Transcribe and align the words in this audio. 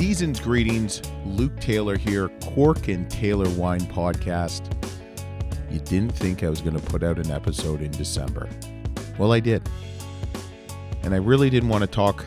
Season's 0.00 0.40
greetings. 0.40 1.02
Luke 1.26 1.60
Taylor 1.60 1.98
here, 1.98 2.30
Cork 2.54 2.88
and 2.88 3.10
Taylor 3.10 3.50
Wine 3.50 3.82
Podcast. 3.82 4.62
You 5.70 5.78
didn't 5.80 6.12
think 6.12 6.42
I 6.42 6.48
was 6.48 6.62
going 6.62 6.74
to 6.74 6.82
put 6.86 7.02
out 7.02 7.18
an 7.18 7.30
episode 7.30 7.82
in 7.82 7.90
December. 7.90 8.48
Well, 9.18 9.30
I 9.34 9.40
did. 9.40 9.68
And 11.02 11.12
I 11.12 11.18
really 11.18 11.50
didn't 11.50 11.68
want 11.68 11.82
to 11.82 11.86
talk 11.86 12.24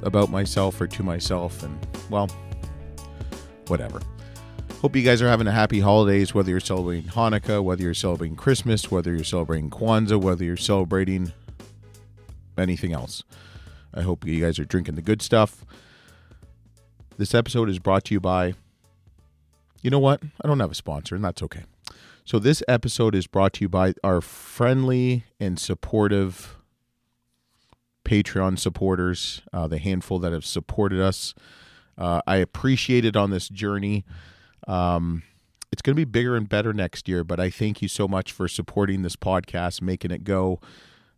about 0.00 0.30
myself 0.30 0.80
or 0.80 0.86
to 0.86 1.02
myself, 1.02 1.62
and 1.62 1.78
well, 2.08 2.30
whatever. 3.66 4.00
Hope 4.80 4.96
you 4.96 5.02
guys 5.02 5.20
are 5.20 5.28
having 5.28 5.46
a 5.46 5.52
happy 5.52 5.80
holidays, 5.80 6.32
whether 6.32 6.48
you're 6.48 6.58
celebrating 6.58 7.10
Hanukkah, 7.10 7.62
whether 7.62 7.82
you're 7.82 7.92
celebrating 7.92 8.34
Christmas, 8.34 8.90
whether 8.90 9.14
you're 9.14 9.24
celebrating 9.24 9.68
Kwanzaa, 9.68 10.18
whether 10.18 10.42
you're 10.42 10.56
celebrating 10.56 11.32
anything 12.56 12.94
else. 12.94 13.24
I 13.92 14.00
hope 14.00 14.24
you 14.24 14.42
guys 14.42 14.58
are 14.58 14.64
drinking 14.64 14.94
the 14.94 15.02
good 15.02 15.20
stuff. 15.20 15.66
This 17.18 17.34
episode 17.34 17.68
is 17.68 17.80
brought 17.80 18.04
to 18.04 18.14
you 18.14 18.20
by, 18.20 18.54
you 19.82 19.90
know 19.90 19.98
what? 19.98 20.22
I 20.40 20.46
don't 20.46 20.60
have 20.60 20.70
a 20.70 20.74
sponsor, 20.76 21.16
and 21.16 21.24
that's 21.24 21.42
okay. 21.42 21.64
So, 22.24 22.38
this 22.38 22.62
episode 22.68 23.16
is 23.16 23.26
brought 23.26 23.54
to 23.54 23.62
you 23.62 23.68
by 23.68 23.94
our 24.04 24.20
friendly 24.20 25.24
and 25.40 25.58
supportive 25.58 26.58
Patreon 28.04 28.56
supporters, 28.56 29.42
uh, 29.52 29.66
the 29.66 29.78
handful 29.78 30.20
that 30.20 30.32
have 30.32 30.46
supported 30.46 31.00
us. 31.00 31.34
Uh, 31.98 32.20
I 32.24 32.36
appreciate 32.36 33.04
it 33.04 33.16
on 33.16 33.30
this 33.30 33.48
journey. 33.48 34.04
Um, 34.68 35.24
it's 35.72 35.82
going 35.82 35.96
to 35.96 36.00
be 36.00 36.04
bigger 36.04 36.36
and 36.36 36.48
better 36.48 36.72
next 36.72 37.08
year, 37.08 37.24
but 37.24 37.40
I 37.40 37.50
thank 37.50 37.82
you 37.82 37.88
so 37.88 38.06
much 38.06 38.30
for 38.30 38.46
supporting 38.46 39.02
this 39.02 39.16
podcast, 39.16 39.82
making 39.82 40.12
it 40.12 40.22
go. 40.22 40.60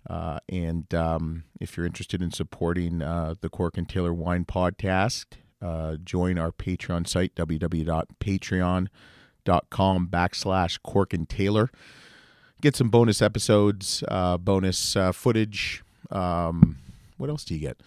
Uh, 0.08 0.38
and 0.48 0.94
um, 0.94 1.44
if 1.60 1.76
you're 1.76 1.84
interested 1.84 2.22
in 2.22 2.30
supporting 2.30 3.02
uh, 3.02 3.34
the 3.42 3.50
Cork 3.50 3.76
and 3.76 3.86
Taylor 3.86 4.14
Wine 4.14 4.46
Podcast, 4.46 5.26
uh, 5.62 5.96
join 6.02 6.38
our 6.38 6.52
Patreon 6.52 7.06
site, 7.06 7.34
www.patreon.com 7.34 10.08
backslash 10.08 10.82
Cork 10.82 11.12
and 11.12 11.28
Taylor. 11.28 11.70
Get 12.60 12.76
some 12.76 12.90
bonus 12.90 13.22
episodes, 13.22 14.04
uh, 14.08 14.36
bonus 14.36 14.96
uh, 14.96 15.12
footage. 15.12 15.82
Um, 16.10 16.76
what 17.16 17.30
else 17.30 17.44
do 17.44 17.54
you 17.54 17.60
get? 17.60 17.80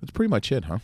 That's 0.00 0.10
pretty 0.10 0.30
much 0.30 0.50
it, 0.50 0.64
huh? 0.64 0.78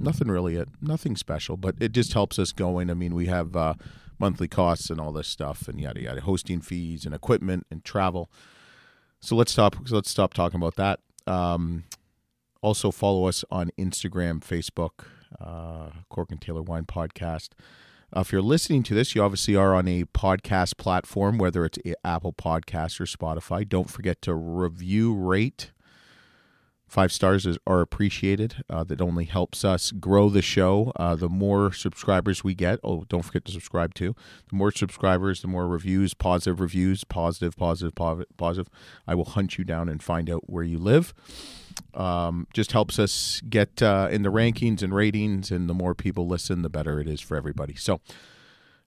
Nothing 0.00 0.28
really, 0.28 0.56
it 0.56 0.68
nothing 0.80 1.16
special, 1.16 1.56
but 1.56 1.74
it 1.80 1.92
just 1.92 2.12
helps 2.12 2.38
us 2.38 2.52
going. 2.52 2.90
I 2.90 2.94
mean, 2.94 3.14
we 3.14 3.26
have 3.26 3.56
uh, 3.56 3.74
monthly 4.18 4.48
costs 4.48 4.90
and 4.90 5.00
all 5.00 5.12
this 5.12 5.28
stuff, 5.28 5.68
and 5.68 5.80
yada 5.80 6.02
yada, 6.02 6.20
hosting 6.20 6.60
fees 6.60 7.04
and 7.04 7.14
equipment 7.14 7.66
and 7.70 7.84
travel. 7.84 8.30
So 9.20 9.34
let's 9.34 9.52
stop. 9.52 9.76
Let's 9.90 10.10
stop 10.10 10.34
talking 10.34 10.60
about 10.60 10.76
that. 10.76 11.00
Um, 11.26 11.84
also 12.60 12.90
follow 12.90 13.26
us 13.26 13.44
on 13.50 13.70
Instagram, 13.78 14.40
Facebook, 14.40 15.06
uh, 15.40 15.90
Cork 16.08 16.30
and 16.30 16.40
Taylor 16.40 16.62
Wine 16.62 16.84
Podcast. 16.84 17.50
Uh, 18.16 18.20
if 18.20 18.32
you're 18.32 18.40
listening 18.40 18.82
to 18.84 18.94
this, 18.94 19.14
you 19.14 19.22
obviously 19.22 19.54
are 19.54 19.74
on 19.74 19.86
a 19.86 20.04
podcast 20.04 20.78
platform, 20.78 21.36
whether 21.36 21.64
it's 21.64 21.78
Apple 22.04 22.32
Podcast 22.32 23.00
or 23.00 23.04
Spotify. 23.04 23.68
Don't 23.68 23.90
forget 23.90 24.22
to 24.22 24.34
review, 24.34 25.14
rate. 25.14 25.72
Five 26.88 27.12
stars 27.12 27.44
is, 27.44 27.58
are 27.66 27.82
appreciated. 27.82 28.64
Uh, 28.70 28.82
that 28.84 29.02
only 29.02 29.26
helps 29.26 29.62
us 29.62 29.92
grow 29.92 30.30
the 30.30 30.40
show. 30.40 30.90
Uh, 30.96 31.14
the 31.14 31.28
more 31.28 31.70
subscribers 31.70 32.42
we 32.42 32.54
get, 32.54 32.80
oh, 32.82 33.04
don't 33.10 33.22
forget 33.22 33.44
to 33.44 33.52
subscribe 33.52 33.92
too. 33.92 34.14
The 34.48 34.56
more 34.56 34.72
subscribers, 34.72 35.42
the 35.42 35.48
more 35.48 35.68
reviews, 35.68 36.14
positive 36.14 36.60
reviews, 36.60 37.04
positive, 37.04 37.56
positive, 37.56 37.94
positive. 37.94 38.70
I 39.06 39.14
will 39.14 39.26
hunt 39.26 39.58
you 39.58 39.64
down 39.64 39.90
and 39.90 40.02
find 40.02 40.30
out 40.30 40.48
where 40.48 40.64
you 40.64 40.78
live. 40.78 41.12
Um, 41.92 42.46
just 42.54 42.72
helps 42.72 42.98
us 42.98 43.42
get 43.48 43.82
uh, 43.82 44.08
in 44.10 44.22
the 44.22 44.30
rankings 44.30 44.82
and 44.82 44.94
ratings, 44.94 45.50
and 45.50 45.68
the 45.68 45.74
more 45.74 45.94
people 45.94 46.26
listen, 46.26 46.62
the 46.62 46.70
better 46.70 47.00
it 47.00 47.06
is 47.06 47.20
for 47.20 47.36
everybody. 47.36 47.74
So, 47.74 48.00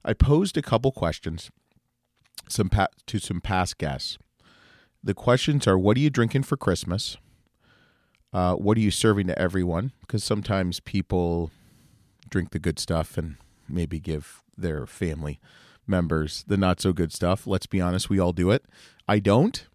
I 0.04 0.14
posed 0.14 0.58
a 0.58 0.62
couple 0.62 0.92
questions, 0.92 1.52
some 2.50 2.70
pa- 2.70 2.88
to 3.06 3.20
some 3.20 3.40
past 3.40 3.78
guests. 3.78 4.18
The 5.04 5.14
questions 5.14 5.68
are: 5.68 5.78
What 5.78 5.96
are 5.96 6.02
you 6.02 6.10
drinking 6.10 6.44
for 6.44 6.58
Christmas? 6.58 7.18
Uh, 8.34 8.56
what 8.56 8.78
are 8.78 8.82
you 8.82 8.92
serving 8.92 9.28
to 9.28 9.38
everyone? 9.38 9.92
Because 10.02 10.24
sometimes 10.24 10.80
people 10.80 11.52
drink 12.30 12.52
the 12.52 12.60
good 12.60 12.80
stuff 12.80 13.18
and 13.18 13.36
maybe 13.68 14.00
give 14.00 14.42
their 14.58 14.86
family 14.86 15.40
members 15.88 16.44
the 16.48 16.58
not 16.58 16.80
so 16.80 16.94
good 16.94 17.12
stuff. 17.12 17.46
Let's 17.46 17.66
be 17.66 17.82
honest, 17.82 18.10
we 18.10 18.20
all 18.20 18.34
do 18.34 18.52
it. 18.52 18.66
I 19.08 19.20
don't. 19.20 19.66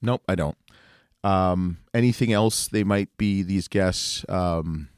Nope, 0.00 0.22
I 0.28 0.34
don't. 0.34 0.56
Um, 1.24 1.78
anything 1.92 2.32
else 2.32 2.68
they 2.68 2.84
might 2.84 3.14
be 3.16 3.42
these 3.42 3.68
guests 3.68 4.24
um, 4.28 4.88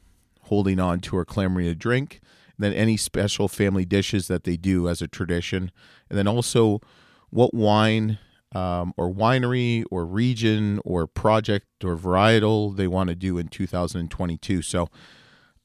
holding 0.43 0.79
on 0.79 0.99
to 1.01 1.17
or 1.17 1.25
clamoring 1.25 1.67
to 1.67 1.75
drink. 1.75 2.21
And 2.57 2.63
then 2.63 2.73
any 2.73 2.95
special 2.95 3.47
family 3.47 3.85
dishes 3.85 4.27
that 4.27 4.43
they 4.43 4.55
do 4.55 4.87
as 4.87 5.01
a 5.01 5.07
tradition. 5.07 5.71
And 6.09 6.17
then 6.17 6.27
also 6.27 6.79
what 7.31 7.53
wine 7.53 8.19
um, 8.53 8.93
or 8.97 9.09
winery 9.11 9.83
or 9.89 10.05
region 10.05 10.79
or 10.83 11.07
project 11.07 11.67
or 11.83 11.95
varietal 11.95 12.75
they 12.75 12.87
want 12.87 13.09
to 13.09 13.15
do 13.15 13.37
in 13.37 13.47
2022. 13.47 14.61
So 14.61 14.89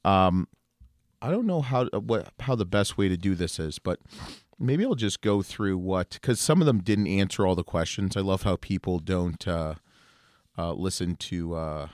um, 0.05 0.47
I 1.21 1.29
don't 1.31 1.45
know 1.45 1.61
how 1.61 1.85
what 1.87 2.31
how 2.41 2.55
the 2.55 2.65
best 2.65 2.97
way 2.97 3.09
to 3.09 3.17
do 3.17 3.35
this 3.35 3.59
is, 3.59 3.79
but 3.79 3.99
maybe 4.59 4.85
I'll 4.85 4.95
just 4.95 5.21
go 5.21 5.41
through 5.41 5.77
what 5.77 6.11
because 6.11 6.39
some 6.39 6.61
of 6.61 6.65
them 6.65 6.81
didn't 6.81 7.07
answer 7.07 7.45
all 7.45 7.55
the 7.55 7.63
questions. 7.63 8.15
I 8.15 8.21
love 8.21 8.43
how 8.43 8.55
people 8.55 8.99
don't 8.99 9.45
uh, 9.47 9.75
uh, 10.57 10.73
listen 10.73 11.15
to 11.15 11.55
uh, 11.55 11.87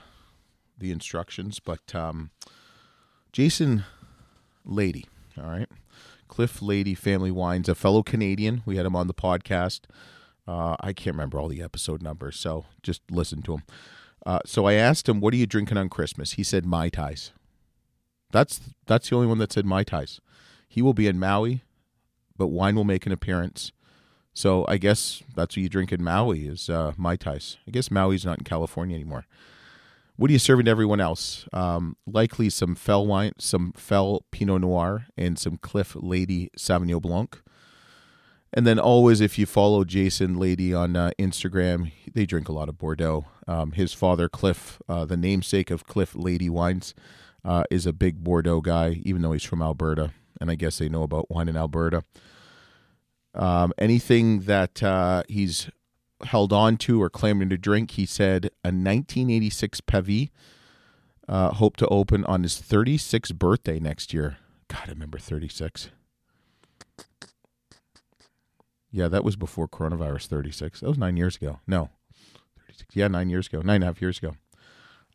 the 0.78 0.90
instructions, 0.90 1.58
but 1.58 1.94
um, 1.94 2.30
Jason 3.32 3.84
Lede, 4.66 5.06
all 5.36 5.50
right, 5.50 5.68
Cliff 6.28 6.60
Lede 6.60 6.96
Family 6.96 7.30
Wines, 7.30 7.68
a 7.68 7.74
fellow 7.74 8.02
Canadian. 8.02 8.62
We 8.64 8.76
had 8.76 8.86
him 8.86 8.96
on 8.96 9.06
the 9.06 9.14
podcast. 9.14 9.80
Uh, 10.46 10.76
I 10.80 10.92
can't 10.92 11.14
remember 11.14 11.38
all 11.38 11.48
the 11.48 11.62
episode 11.62 12.02
numbers, 12.02 12.36
so 12.36 12.66
just 12.82 13.02
listen 13.10 13.42
to 13.42 13.54
him. 13.54 13.62
Uh, 14.26 14.40
so 14.44 14.66
I 14.66 14.74
asked 14.74 15.08
him, 15.08 15.20
"What 15.20 15.34
are 15.34 15.38
you 15.38 15.46
drinking 15.46 15.78
on 15.78 15.88
Christmas?" 15.88 16.32
He 16.32 16.42
said, 16.42 16.66
"Mai 16.66 16.88
Tais." 16.88 17.32
That's 18.30 18.60
that's 18.86 19.08
the 19.08 19.16
only 19.16 19.28
one 19.28 19.38
that 19.38 19.52
said 19.52 19.64
Mai 19.64 19.84
Tais. 19.84 20.20
He 20.68 20.82
will 20.82 20.94
be 20.94 21.06
in 21.06 21.18
Maui, 21.18 21.62
but 22.36 22.48
wine 22.48 22.74
will 22.74 22.84
make 22.84 23.06
an 23.06 23.12
appearance. 23.12 23.70
So 24.32 24.64
I 24.66 24.78
guess 24.78 25.22
that's 25.36 25.56
what 25.56 25.62
you 25.62 25.68
drink 25.68 25.92
in 25.92 26.02
Maui 26.02 26.48
is 26.48 26.68
uh, 26.68 26.92
Mai 26.96 27.14
Tais. 27.14 27.56
I 27.68 27.70
guess 27.70 27.90
Maui's 27.90 28.24
not 28.24 28.38
in 28.38 28.44
California 28.44 28.96
anymore. 28.96 29.26
What 30.16 30.30
are 30.30 30.32
you 30.32 30.38
serving 30.38 30.64
to 30.66 30.70
everyone 30.70 31.00
else? 31.00 31.46
Um, 31.52 31.96
likely 32.06 32.50
some 32.50 32.74
FEL 32.74 33.06
wine, 33.06 33.32
some 33.38 33.72
FEL 33.76 34.24
Pinot 34.30 34.60
Noir, 34.60 35.06
and 35.16 35.38
some 35.38 35.56
Cliff 35.56 35.94
Lede 35.94 36.50
Sauvignon 36.56 37.02
Blanc. 37.02 37.40
And 38.56 38.64
then 38.64 38.78
always, 38.78 39.20
if 39.20 39.36
you 39.36 39.46
follow 39.46 39.82
Jason 39.82 40.36
Lede 40.36 40.78
on 40.78 40.94
uh, 40.94 41.10
Instagram, 41.18 41.90
they 42.12 42.24
drink 42.24 42.48
a 42.48 42.52
lot 42.52 42.68
of 42.68 42.78
Bordeaux. 42.78 43.26
Um, 43.48 43.72
his 43.72 43.92
father, 43.92 44.28
Cliff, 44.28 44.80
uh, 44.88 45.04
the 45.04 45.16
namesake 45.16 45.72
of 45.72 45.86
Cliff 45.86 46.12
Lede 46.12 46.48
Wines, 46.48 46.94
uh, 47.44 47.64
is 47.68 47.84
a 47.84 47.92
big 47.92 48.22
Bordeaux 48.22 48.60
guy, 48.60 49.00
even 49.02 49.22
though 49.22 49.32
he's 49.32 49.42
from 49.42 49.60
Alberta. 49.60 50.12
And 50.40 50.52
I 50.52 50.54
guess 50.54 50.78
they 50.78 50.88
know 50.88 51.02
about 51.02 51.28
wine 51.32 51.48
in 51.48 51.56
Alberta. 51.56 52.04
Um, 53.34 53.72
anything 53.76 54.42
that 54.42 54.80
uh, 54.84 55.24
he's 55.28 55.68
held 56.22 56.52
on 56.52 56.76
to 56.76 57.02
or 57.02 57.10
claiming 57.10 57.48
to 57.48 57.58
drink, 57.58 57.92
he 57.92 58.06
said 58.06 58.46
a 58.62 58.68
1986 58.68 59.80
Pavie, 59.80 60.30
uh, 61.28 61.50
hope 61.50 61.76
to 61.78 61.88
open 61.88 62.24
on 62.26 62.44
his 62.44 62.54
36th 62.60 63.34
birthday 63.34 63.80
next 63.80 64.14
year. 64.14 64.36
God, 64.68 64.84
I 64.86 64.90
remember 64.90 65.18
36. 65.18 65.90
Yeah, 68.94 69.08
that 69.08 69.24
was 69.24 69.34
before 69.34 69.66
coronavirus 69.66 70.26
36. 70.28 70.78
That 70.78 70.88
was 70.88 70.98
nine 70.98 71.16
years 71.16 71.34
ago. 71.34 71.58
No, 71.66 71.90
36. 72.60 72.94
Yeah, 72.94 73.08
nine 73.08 73.28
years 73.28 73.48
ago, 73.48 73.60
nine 73.60 73.76
and 73.76 73.82
a 73.82 73.86
half 73.88 74.00
years 74.00 74.18
ago. 74.18 74.36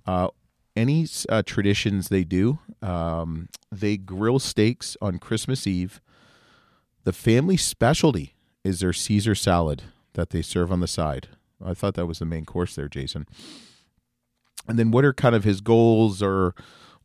Uh, 0.06 0.28
any 0.76 1.08
uh, 1.30 1.44
traditions 1.46 2.10
they 2.10 2.26
do, 2.26 2.60
um, 2.82 3.48
they 3.72 3.96
grill 3.96 4.38
steaks 4.38 4.98
on 5.02 5.18
Christmas 5.18 5.66
Eve. 5.66 6.02
The 7.06 7.14
family 7.14 7.56
specialty 7.56 8.36
is 8.66 8.82
their 8.82 8.92
Caesar 8.92 9.34
salad 9.34 9.84
that 10.12 10.32
they 10.32 10.42
serve 10.42 10.74
on 10.74 10.82
the 10.82 10.88
side. 10.88 11.30
I 11.64 11.74
thought 11.74 11.94
that 11.94 12.06
was 12.06 12.20
the 12.20 12.26
main 12.26 12.44
course 12.44 12.76
there, 12.76 12.90
Jason. 12.90 13.28
And 14.68 14.78
then 14.78 14.92
what 14.92 15.06
are 15.06 15.14
kind 15.14 15.36
of 15.36 15.46
his 15.46 15.62
goals 15.62 16.22
or 16.22 16.54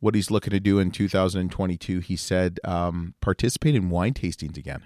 what 0.01 0.13
he's 0.13 0.29
looking 0.29 0.51
to 0.51 0.59
do 0.59 0.79
in 0.79 0.91
2022? 0.91 1.99
He 2.01 2.17
said 2.17 2.59
um, 2.65 3.13
participate 3.21 3.75
in 3.75 3.89
wine 3.89 4.13
tastings 4.13 4.57
again. 4.57 4.83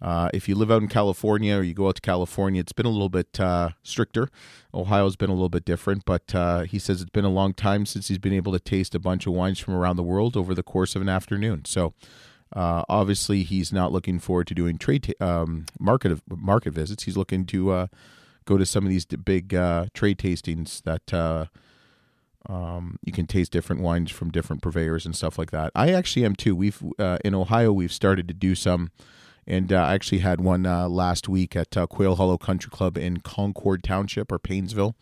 Uh, 0.00 0.28
if 0.32 0.48
you 0.48 0.54
live 0.54 0.70
out 0.70 0.82
in 0.82 0.88
California 0.88 1.56
or 1.56 1.62
you 1.62 1.74
go 1.74 1.88
out 1.88 1.96
to 1.96 2.00
California, 2.00 2.60
it's 2.60 2.72
been 2.72 2.86
a 2.86 2.90
little 2.90 3.08
bit 3.08 3.40
uh, 3.40 3.70
stricter. 3.82 4.28
Ohio's 4.72 5.16
been 5.16 5.30
a 5.30 5.34
little 5.34 5.48
bit 5.48 5.64
different, 5.64 6.04
but 6.04 6.34
uh, 6.34 6.62
he 6.62 6.78
says 6.78 7.02
it's 7.02 7.10
been 7.10 7.24
a 7.24 7.30
long 7.30 7.52
time 7.52 7.84
since 7.84 8.08
he's 8.08 8.18
been 8.18 8.32
able 8.32 8.52
to 8.52 8.60
taste 8.60 8.94
a 8.94 9.00
bunch 9.00 9.26
of 9.26 9.32
wines 9.32 9.58
from 9.58 9.74
around 9.74 9.96
the 9.96 10.02
world 10.02 10.36
over 10.36 10.54
the 10.54 10.62
course 10.62 10.94
of 10.94 11.02
an 11.02 11.08
afternoon. 11.08 11.64
So, 11.64 11.94
uh, 12.54 12.84
obviously, 12.88 13.42
he's 13.42 13.72
not 13.72 13.92
looking 13.92 14.20
forward 14.20 14.46
to 14.46 14.54
doing 14.54 14.78
trade 14.78 15.14
um, 15.20 15.66
market 15.78 16.20
market 16.28 16.72
visits. 16.74 17.02
He's 17.04 17.16
looking 17.16 17.44
to 17.46 17.70
uh, 17.72 17.86
go 18.44 18.56
to 18.56 18.64
some 18.64 18.84
of 18.84 18.90
these 18.90 19.04
big 19.04 19.54
uh, 19.54 19.86
trade 19.94 20.18
tastings 20.18 20.82
that 20.84 21.48
Um, 22.48 22.98
you 23.04 23.12
can 23.12 23.26
taste 23.26 23.52
different 23.52 23.82
wines 23.82 24.10
from 24.10 24.30
different 24.30 24.62
purveyors 24.62 25.04
and 25.04 25.14
stuff 25.14 25.38
like 25.38 25.50
that. 25.50 25.70
I 25.74 25.92
actually 25.92 26.24
am 26.24 26.34
too. 26.34 26.56
We've 26.56 26.80
in 27.24 27.34
Ohio 27.34 27.72
we've 27.72 27.92
started 27.92 28.26
to 28.28 28.34
do 28.34 28.54
some, 28.54 28.90
and 29.48 29.72
uh, 29.72 29.76
I 29.76 29.94
actually 29.94 30.18
had 30.18 30.42
one 30.42 30.66
uh, 30.66 30.88
last 30.90 31.26
week 31.26 31.56
at 31.56 31.74
uh, 31.74 31.86
Quail 31.86 32.16
Hollow 32.16 32.36
Country 32.36 32.70
Club 32.70 32.98
in 32.98 33.20
Concord 33.20 33.82
Township 33.82 34.30
or 34.30 34.38
Painesville, 34.38 34.94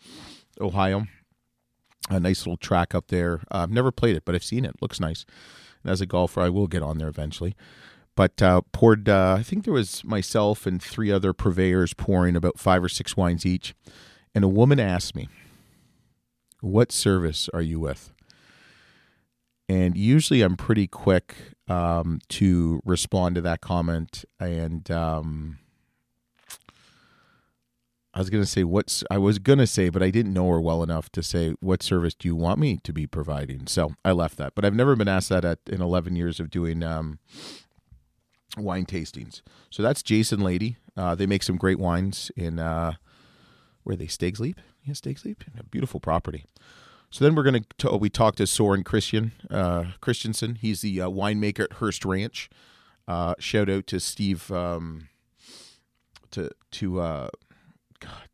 Ohio. 0.61 1.05
A 2.09 2.21
nice 2.21 2.39
little 2.39 2.55
track 2.55 2.95
up 2.95 3.09
there. 3.09 3.41
Uh, 3.51 3.57
I've 3.63 3.71
never 3.71 3.91
played 3.91 4.15
it, 4.15 4.23
but 4.23 4.33
I've 4.33 4.45
seen 4.45 4.63
it. 4.63 4.81
Looks 4.81 5.01
nice. 5.01 5.25
And 5.83 5.91
as 5.91 5.99
a 5.99 6.05
golfer, 6.05 6.39
I 6.39 6.47
will 6.47 6.67
get 6.67 6.81
on 6.81 6.97
there 6.97 7.09
eventually. 7.09 7.57
But 8.15 8.41
uh, 8.41 8.61
poured. 8.71 9.09
I 9.09 9.43
think 9.43 9.65
there 9.65 9.73
was 9.73 10.03
myself 10.05 10.65
and 10.65 10.81
three 10.81 11.11
other 11.11 11.33
purveyors 11.33 11.93
pouring 11.93 12.37
about 12.37 12.57
five 12.57 12.81
or 12.81 12.89
six 12.89 13.17
wines 13.17 13.45
each, 13.45 13.75
and 14.33 14.45
a 14.45 14.47
woman 14.47 14.79
asked 14.79 15.13
me 15.13 15.27
what 16.61 16.91
service 16.93 17.49
are 17.53 17.61
you 17.61 17.79
with? 17.79 18.11
And 19.69 19.97
usually 19.97 20.41
I'm 20.41 20.55
pretty 20.55 20.87
quick 20.87 21.35
um, 21.67 22.19
to 22.29 22.81
respond 22.85 23.35
to 23.35 23.41
that 23.41 23.61
comment. 23.61 24.23
And 24.39 24.89
um, 24.89 25.59
I 28.13 28.19
was 28.19 28.29
going 28.29 28.43
to 28.43 28.49
say, 28.49 28.63
what's, 28.63 29.03
I 29.11 29.17
was 29.17 29.39
going 29.39 29.59
to 29.59 29.67
say, 29.67 29.89
but 29.89 30.01
I 30.01 30.09
didn't 30.09 30.33
know 30.33 30.49
her 30.49 30.61
well 30.61 30.83
enough 30.83 31.11
to 31.11 31.21
say, 31.21 31.55
what 31.59 31.83
service 31.83 32.13
do 32.13 32.27
you 32.27 32.35
want 32.35 32.59
me 32.59 32.79
to 32.83 32.93
be 32.93 33.05
providing? 33.05 33.67
So 33.67 33.93
I 34.05 34.13
left 34.13 34.37
that. 34.37 34.55
But 34.55 34.63
I've 34.63 34.73
never 34.73 34.95
been 34.95 35.09
asked 35.09 35.29
that 35.29 35.43
at, 35.43 35.59
in 35.67 35.81
11 35.81 36.15
years 36.15 36.39
of 36.39 36.49
doing 36.49 36.81
um, 36.81 37.19
wine 38.57 38.85
tastings. 38.85 39.41
So 39.69 39.83
that's 39.83 40.01
Jason 40.01 40.39
Lede. 40.39 40.77
Uh, 40.95 41.13
they 41.13 41.27
make 41.27 41.43
some 41.43 41.57
great 41.57 41.77
wines 41.77 42.31
in, 42.37 42.57
uh, 42.57 42.93
where 43.83 43.97
they, 43.97 44.07
Stags 44.07 44.39
Leap? 44.39 44.61
Yeah, 44.83 44.93
Steak 44.93 45.17
Sleep, 45.17 45.43
a 45.59 45.63
beautiful 45.63 45.99
property. 45.99 46.45
So 47.09 47.23
then 47.23 47.35
we're 47.35 47.43
going 47.43 47.65
to 47.77 47.97
we 47.97 48.09
talked 48.09 48.37
to 48.39 48.47
Soren 48.47 48.83
Christian 48.83 49.31
uh, 49.49 49.85
Christensen. 50.01 50.55
He's 50.55 50.81
the 50.81 51.01
uh, 51.01 51.09
winemaker 51.09 51.65
at 51.65 51.73
Hearst 51.73 52.05
Ranch. 52.05 52.49
Uh, 53.07 53.35
shout 53.39 53.69
out 53.69 53.87
to 53.87 53.99
Steve 53.99 54.51
um, 54.51 55.07
to 56.31 56.51
to 56.71 56.99
uh, 56.99 57.29
God 57.99 58.29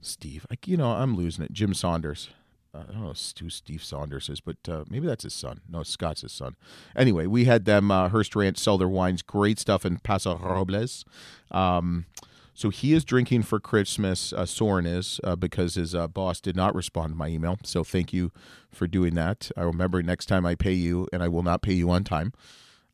Steve. 0.00 0.46
Like 0.50 0.66
you 0.66 0.76
know, 0.76 0.90
I'm 0.90 1.16
losing 1.16 1.44
it. 1.44 1.52
Jim 1.52 1.74
Saunders. 1.74 2.30
Uh, 2.74 2.84
I 2.88 2.92
don't 2.92 3.02
know 3.02 3.14
who 3.40 3.50
Steve 3.50 3.84
Saunders 3.84 4.30
is, 4.30 4.40
but 4.40 4.56
uh, 4.66 4.84
maybe 4.88 5.06
that's 5.06 5.24
his 5.24 5.34
son. 5.34 5.60
No, 5.68 5.82
Scott's 5.82 6.22
his 6.22 6.32
son. 6.32 6.56
Anyway, 6.96 7.26
we 7.26 7.44
had 7.44 7.66
them 7.66 7.90
uh, 7.90 8.08
Hearst 8.08 8.34
Ranch 8.34 8.56
sell 8.56 8.78
their 8.78 8.88
wines. 8.88 9.20
Great 9.20 9.58
stuff 9.58 9.84
in 9.84 9.98
Paso 9.98 10.38
Robles. 10.38 11.04
Um, 11.50 12.06
so 12.54 12.68
he 12.68 12.92
is 12.92 13.04
drinking 13.04 13.42
for 13.42 13.58
Christmas. 13.58 14.32
Uh, 14.32 14.44
Soren 14.44 14.86
is 14.86 15.20
uh, 15.24 15.36
because 15.36 15.74
his 15.74 15.94
uh, 15.94 16.06
boss 16.06 16.40
did 16.40 16.54
not 16.54 16.74
respond 16.74 17.12
to 17.12 17.16
my 17.16 17.28
email. 17.28 17.58
So 17.64 17.82
thank 17.82 18.12
you 18.12 18.30
for 18.70 18.86
doing 18.86 19.14
that. 19.14 19.50
I 19.56 19.62
remember 19.62 20.02
next 20.02 20.26
time 20.26 20.44
I 20.44 20.54
pay 20.54 20.72
you, 20.72 21.08
and 21.12 21.22
I 21.22 21.28
will 21.28 21.42
not 21.42 21.62
pay 21.62 21.72
you 21.72 21.90
on 21.90 22.04
time. 22.04 22.32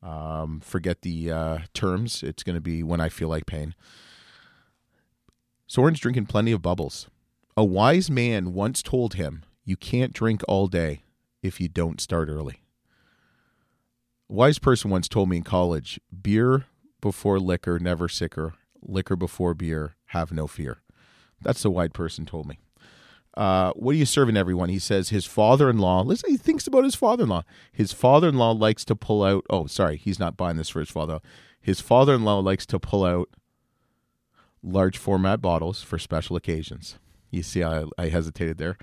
Um, 0.03 0.61
forget 0.61 1.03
the 1.03 1.33
uh, 1.33 1.59
terms. 1.75 2.23
It's 2.23 2.45
going 2.45 2.55
to 2.55 2.61
be 2.61 2.83
when 2.83 3.01
I 3.01 3.09
feel 3.09 3.29
like 3.29 3.47
paying. 3.47 3.75
Soren's 5.67 6.01
drinking 6.01 6.27
plenty 6.27 6.53
of 6.53 6.63
bubbles. 6.63 7.09
A 7.57 7.65
wise 7.65 8.09
man 8.09 8.55
once 8.55 8.81
told 8.81 9.15
him, 9.15 9.43
"You 9.65 9.77
can't 9.77 10.13
drink 10.13 10.43
all 10.47 10.69
day 10.69 11.03
if 11.43 11.61
you 11.61 11.69
don't 11.69 12.01
start 12.01 12.29
early." 12.29 12.63
A 14.31 14.35
wise 14.35 14.61
person 14.61 14.91
once 14.91 15.09
told 15.09 15.29
me 15.29 15.39
in 15.39 15.43
college, 15.43 15.99
"Beer 16.23 16.67
before 17.01 17.41
liquor, 17.41 17.81
never 17.81 18.09
sicker." 18.09 18.55
Liquor 18.83 19.17
before 19.17 19.55
beer, 19.55 19.97
have 20.07 20.33
no 20.33 20.47
fear. 20.47 20.81
That's 21.41 21.63
the 21.63 21.71
white 21.71 21.93
person 21.93 22.27
told 22.27 22.47
me. 22.47 22.59
Uh, 23.35 23.73
what 23.75 23.93
are 23.93 23.99
you 23.99 24.07
serving 24.07 24.37
everyone? 24.37 24.69
He 24.69 24.81
says 24.81 25.11
his 25.11 25.25
father 25.25 25.71
in 25.71 25.79
law, 25.79 26.03
listen, 26.03 26.31
he 26.31 26.37
thinks 26.37 26.67
about 26.67 26.83
his 26.83 26.97
father 26.97 27.23
in 27.23 27.29
law. 27.29 27.45
His 27.71 27.93
father 27.93 28.29
in 28.29 28.37
law 28.37 28.51
likes 28.51 28.85
to 28.87 28.97
pull 28.97 29.23
out, 29.23 29.45
oh, 29.49 29.67
sorry, 29.67 29.97
he's 29.97 30.19
not 30.19 30.37
buying 30.37 30.57
this 30.57 30.71
for 30.71 30.81
his 30.81 30.91
father. 30.91 31.21
His 31.61 31.81
father 31.81 32.15
in 32.15 32.25
law 32.25 32.41
likes 32.41 32.67
to 32.67 32.81
pull 32.81 33.05
out 33.05 33.29
large 34.63 34.99
format 34.99 35.41
bottles 35.41 35.83
for 35.83 35.99
special 35.99 36.35
occasions. 36.35 36.99
You 37.31 37.43
see, 37.43 37.63
I, 37.63 37.85
I 37.97 38.09
hesitated 38.09 38.59
there. 38.59 38.77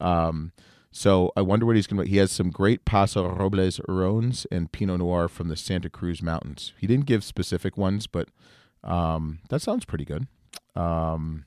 Um, 0.00 0.52
so 0.90 1.30
I 1.36 1.42
wonder 1.42 1.66
what 1.66 1.76
he's 1.76 1.86
going 1.86 2.04
to. 2.04 2.10
He 2.10 2.16
has 2.16 2.32
some 2.32 2.50
great 2.50 2.84
Paso 2.84 3.28
Robles 3.28 3.78
Rhônes 3.88 4.44
and 4.50 4.72
Pinot 4.72 4.98
Noir 4.98 5.28
from 5.28 5.48
the 5.48 5.56
Santa 5.56 5.88
Cruz 5.88 6.20
Mountains. 6.20 6.72
He 6.78 6.88
didn't 6.88 7.06
give 7.06 7.22
specific 7.22 7.76
ones, 7.76 8.08
but 8.08 8.28
um, 8.84 9.40
that 9.48 9.62
sounds 9.62 9.84
pretty 9.84 10.04
good. 10.04 10.26
Um, 10.74 11.46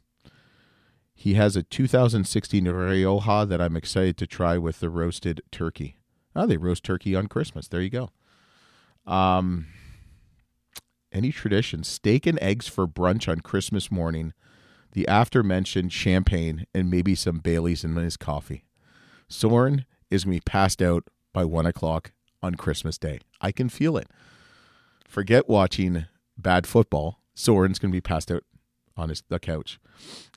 he 1.15 1.35
has 1.35 1.55
a 1.55 1.63
2016 1.63 2.67
Rioja 2.67 3.45
that 3.47 3.61
I'm 3.61 3.77
excited 3.77 4.17
to 4.17 4.27
try 4.27 4.57
with 4.57 4.79
the 4.79 4.89
roasted 4.89 5.41
turkey. 5.51 5.97
Oh, 6.35 6.45
they 6.45 6.57
roast 6.57 6.83
turkey 6.83 7.15
on 7.15 7.27
Christmas. 7.27 7.67
There 7.67 7.81
you 7.81 7.89
go. 7.89 8.09
Um, 9.05 9.67
any 11.11 11.31
tradition? 11.31 11.83
Steak 11.83 12.25
and 12.25 12.41
eggs 12.41 12.67
for 12.67 12.87
brunch 12.87 13.31
on 13.31 13.41
Christmas 13.41 13.91
morning. 13.91 14.33
The 14.93 15.07
after 15.07 15.43
mentioned 15.43 15.93
champagne 15.93 16.65
and 16.73 16.89
maybe 16.89 17.15
some 17.15 17.37
Bailey's 17.37 17.83
in 17.83 17.95
his 17.95 18.17
coffee. 18.17 18.65
Soren 19.27 19.85
is 20.09 20.25
going 20.25 20.37
to 20.37 20.41
be 20.41 20.51
passed 20.51 20.81
out 20.81 21.05
by 21.31 21.45
one 21.45 21.65
o'clock 21.65 22.11
on 22.41 22.55
Christmas 22.55 22.97
Day. 22.97 23.19
I 23.41 23.51
can 23.51 23.69
feel 23.69 23.97
it. 23.97 24.07
Forget 25.07 25.47
watching 25.47 26.05
bad 26.37 26.67
football 26.67 27.19
Soren's 27.35 27.79
going 27.79 27.91
to 27.91 27.95
be 27.95 28.01
passed 28.01 28.31
out 28.31 28.43
on 28.95 29.09
his 29.09 29.23
the 29.29 29.39
couch. 29.39 29.79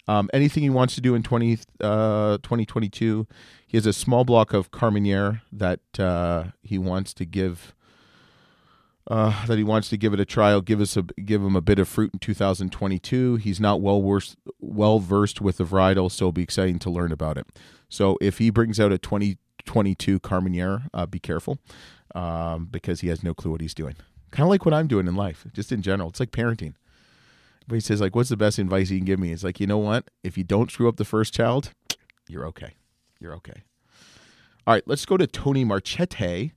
Um, 0.08 0.30
anything 0.32 0.62
he 0.62 0.70
wants 0.70 0.94
to 0.94 1.00
do 1.00 1.14
in 1.14 1.22
20, 1.22 1.58
uh, 1.80 2.38
2022, 2.38 3.26
he 3.66 3.76
has 3.76 3.86
a 3.86 3.92
small 3.92 4.24
block 4.24 4.52
of 4.52 4.70
Carmenere 4.70 5.40
that 5.52 5.80
uh, 5.98 6.44
he 6.62 6.78
wants 6.78 7.12
to 7.14 7.24
give. 7.24 7.74
Uh, 9.08 9.46
that 9.46 9.56
he 9.56 9.62
wants 9.62 9.88
to 9.88 9.96
give 9.96 10.12
it 10.12 10.18
a 10.18 10.24
trial, 10.24 10.60
give 10.60 10.80
us 10.80 10.96
a 10.96 11.02
give 11.02 11.40
him 11.40 11.54
a 11.54 11.60
bit 11.60 11.78
of 11.78 11.86
fruit 11.86 12.10
in 12.12 12.18
2022. 12.18 13.36
He's 13.36 13.60
not 13.60 13.80
well 13.80 14.02
versed 14.02 14.36
well 14.58 14.98
versed 14.98 15.40
with 15.40 15.58
the 15.58 15.64
varietal, 15.64 16.10
so 16.10 16.24
it'll 16.24 16.32
be 16.32 16.42
exciting 16.42 16.80
to 16.80 16.90
learn 16.90 17.12
about 17.12 17.38
it. 17.38 17.46
So 17.88 18.18
if 18.20 18.38
he 18.38 18.50
brings 18.50 18.80
out 18.80 18.90
a 18.90 18.98
2022 18.98 20.18
Carmenere, 20.18 20.88
uh, 20.92 21.06
be 21.06 21.20
careful 21.20 21.58
um, 22.16 22.66
because 22.68 23.02
he 23.02 23.06
has 23.06 23.22
no 23.22 23.32
clue 23.32 23.52
what 23.52 23.60
he's 23.60 23.74
doing. 23.74 23.94
Kind 24.32 24.42
of 24.42 24.50
like 24.50 24.64
what 24.64 24.74
I'm 24.74 24.88
doing 24.88 25.06
in 25.06 25.14
life, 25.14 25.46
just 25.52 25.70
in 25.70 25.82
general. 25.82 26.08
It's 26.08 26.18
like 26.18 26.32
parenting. 26.32 26.74
But 27.68 27.74
he 27.74 27.80
says, 27.80 28.00
like, 28.00 28.14
what's 28.14 28.28
the 28.28 28.36
best 28.36 28.58
advice 28.58 28.90
you 28.90 28.98
can 28.98 29.06
give 29.06 29.18
me? 29.18 29.32
It's 29.32 29.42
like, 29.42 29.58
you 29.58 29.66
know 29.66 29.78
what? 29.78 30.08
If 30.22 30.38
you 30.38 30.44
don't 30.44 30.70
screw 30.70 30.88
up 30.88 30.96
the 30.96 31.04
first 31.04 31.34
child, 31.34 31.72
you're 32.28 32.46
okay. 32.46 32.74
You're 33.20 33.34
okay. 33.34 33.64
All 34.66 34.74
right, 34.74 34.84
let's 34.86 35.04
go 35.06 35.16
to 35.16 35.26
Tony 35.26 35.64
Marchetti. 35.64 36.52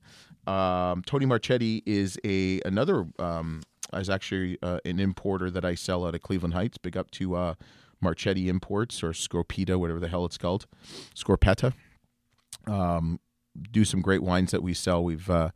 Um, 0.46 1.02
Tony 1.06 1.26
Marchetti 1.26 1.82
is 1.86 2.18
a 2.24 2.60
another 2.64 3.06
um, 3.18 3.62
is 3.94 4.10
actually 4.10 4.58
uh, 4.62 4.78
an 4.84 4.98
importer 4.98 5.50
that 5.50 5.64
I 5.64 5.74
sell 5.74 6.06
out 6.06 6.14
of 6.14 6.22
Cleveland 6.22 6.54
Heights. 6.54 6.78
Big 6.78 6.96
up 6.96 7.10
to 7.12 7.36
uh, 7.36 7.54
Marchetti 8.00 8.48
Imports 8.48 9.02
or 9.02 9.10
Scorpita, 9.10 9.78
whatever 9.78 10.00
the 10.00 10.08
hell 10.08 10.24
it's 10.24 10.38
called, 10.38 10.66
Scorpetta. 11.14 11.72
Um, 12.66 13.20
do 13.70 13.84
some 13.84 14.00
great 14.00 14.22
wines 14.22 14.50
that 14.50 14.62
we 14.62 14.74
sell. 14.74 15.04
We've 15.04 15.30
uh, 15.30 15.50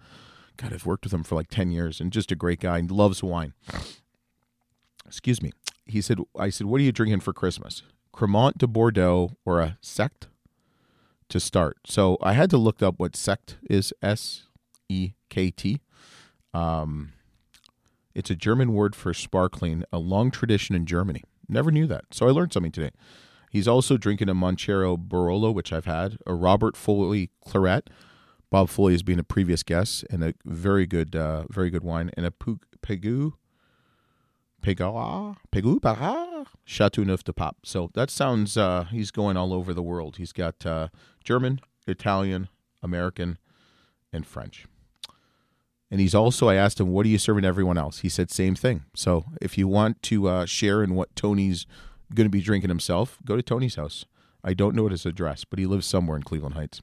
God, 0.56 0.72
I've 0.72 0.86
worked 0.86 1.04
with 1.04 1.12
him 1.12 1.24
for 1.24 1.34
like 1.34 1.48
ten 1.48 1.72
years, 1.72 2.00
and 2.00 2.12
just 2.12 2.30
a 2.30 2.36
great 2.36 2.60
guy. 2.60 2.80
Loves 2.80 3.22
wine 3.22 3.54
excuse 5.14 5.40
me. 5.40 5.52
He 5.86 6.00
said, 6.00 6.18
I 6.36 6.50
said, 6.50 6.66
what 6.66 6.80
are 6.80 6.84
you 6.84 6.90
drinking 6.90 7.20
for 7.20 7.32
Christmas? 7.32 7.82
Cremant 8.12 8.58
de 8.58 8.66
Bordeaux 8.66 9.36
or 9.44 9.60
a 9.60 9.78
Sekt 9.80 10.26
to 11.28 11.38
start. 11.38 11.78
So 11.86 12.18
I 12.20 12.32
had 12.32 12.50
to 12.50 12.58
look 12.58 12.82
up 12.82 12.98
what 12.98 13.12
Sekt 13.12 13.54
is 13.70 13.94
S 14.02 14.48
E 14.88 15.12
K 15.30 15.50
T. 15.50 15.80
Um, 16.52 17.12
it's 18.12 18.30
a 18.30 18.34
German 18.34 18.72
word 18.72 18.96
for 18.96 19.14
sparkling, 19.14 19.84
a 19.92 19.98
long 19.98 20.30
tradition 20.32 20.74
in 20.74 20.84
Germany. 20.84 21.22
Never 21.48 21.70
knew 21.70 21.86
that. 21.86 22.06
So 22.10 22.26
I 22.26 22.30
learned 22.30 22.52
something 22.52 22.72
today. 22.72 22.90
He's 23.50 23.68
also 23.68 23.96
drinking 23.96 24.28
a 24.28 24.34
Monchiero 24.34 24.96
Barolo, 24.96 25.54
which 25.54 25.72
I've 25.72 25.84
had, 25.84 26.18
a 26.26 26.34
Robert 26.34 26.76
Foley 26.76 27.30
Claret. 27.46 27.88
Bob 28.50 28.68
Foley 28.68 28.94
has 28.94 29.04
been 29.04 29.20
a 29.20 29.24
previous 29.24 29.62
guest, 29.62 30.04
and 30.10 30.24
a 30.24 30.34
very 30.44 30.86
good, 30.86 31.14
uh, 31.14 31.44
very 31.50 31.70
good 31.70 31.84
wine, 31.84 32.10
and 32.16 32.26
a 32.26 32.32
Pegu 32.32 33.32
Pégard, 34.64 35.36
Pégou, 35.52 35.78
Parard, 35.78 36.46
Chateauneuf 36.64 37.22
de 37.22 37.34
Pape. 37.34 37.56
So 37.64 37.90
that 37.92 38.08
sounds, 38.08 38.56
uh, 38.56 38.84
he's 38.90 39.10
going 39.10 39.36
all 39.36 39.52
over 39.52 39.74
the 39.74 39.82
world. 39.82 40.16
He's 40.16 40.32
got 40.32 40.64
uh, 40.64 40.88
German, 41.22 41.60
Italian, 41.86 42.48
American, 42.82 43.36
and 44.10 44.26
French. 44.26 44.64
And 45.90 46.00
he's 46.00 46.14
also, 46.14 46.48
I 46.48 46.54
asked 46.54 46.80
him, 46.80 46.88
what 46.88 47.04
are 47.04 47.10
you 47.10 47.18
serving 47.18 47.44
everyone 47.44 47.76
else? 47.76 47.98
He 47.98 48.08
said, 48.08 48.30
same 48.30 48.54
thing. 48.54 48.84
So 48.94 49.26
if 49.42 49.58
you 49.58 49.68
want 49.68 50.02
to 50.04 50.28
uh, 50.28 50.46
share 50.46 50.82
in 50.82 50.94
what 50.94 51.14
Tony's 51.14 51.66
going 52.14 52.24
to 52.24 52.30
be 52.30 52.40
drinking 52.40 52.70
himself, 52.70 53.18
go 53.24 53.36
to 53.36 53.42
Tony's 53.42 53.74
house. 53.74 54.06
I 54.42 54.54
don't 54.54 54.74
know 54.74 54.88
his 54.88 55.04
address, 55.04 55.44
but 55.44 55.58
he 55.58 55.66
lives 55.66 55.86
somewhere 55.86 56.16
in 56.16 56.22
Cleveland 56.22 56.54
Heights. 56.54 56.80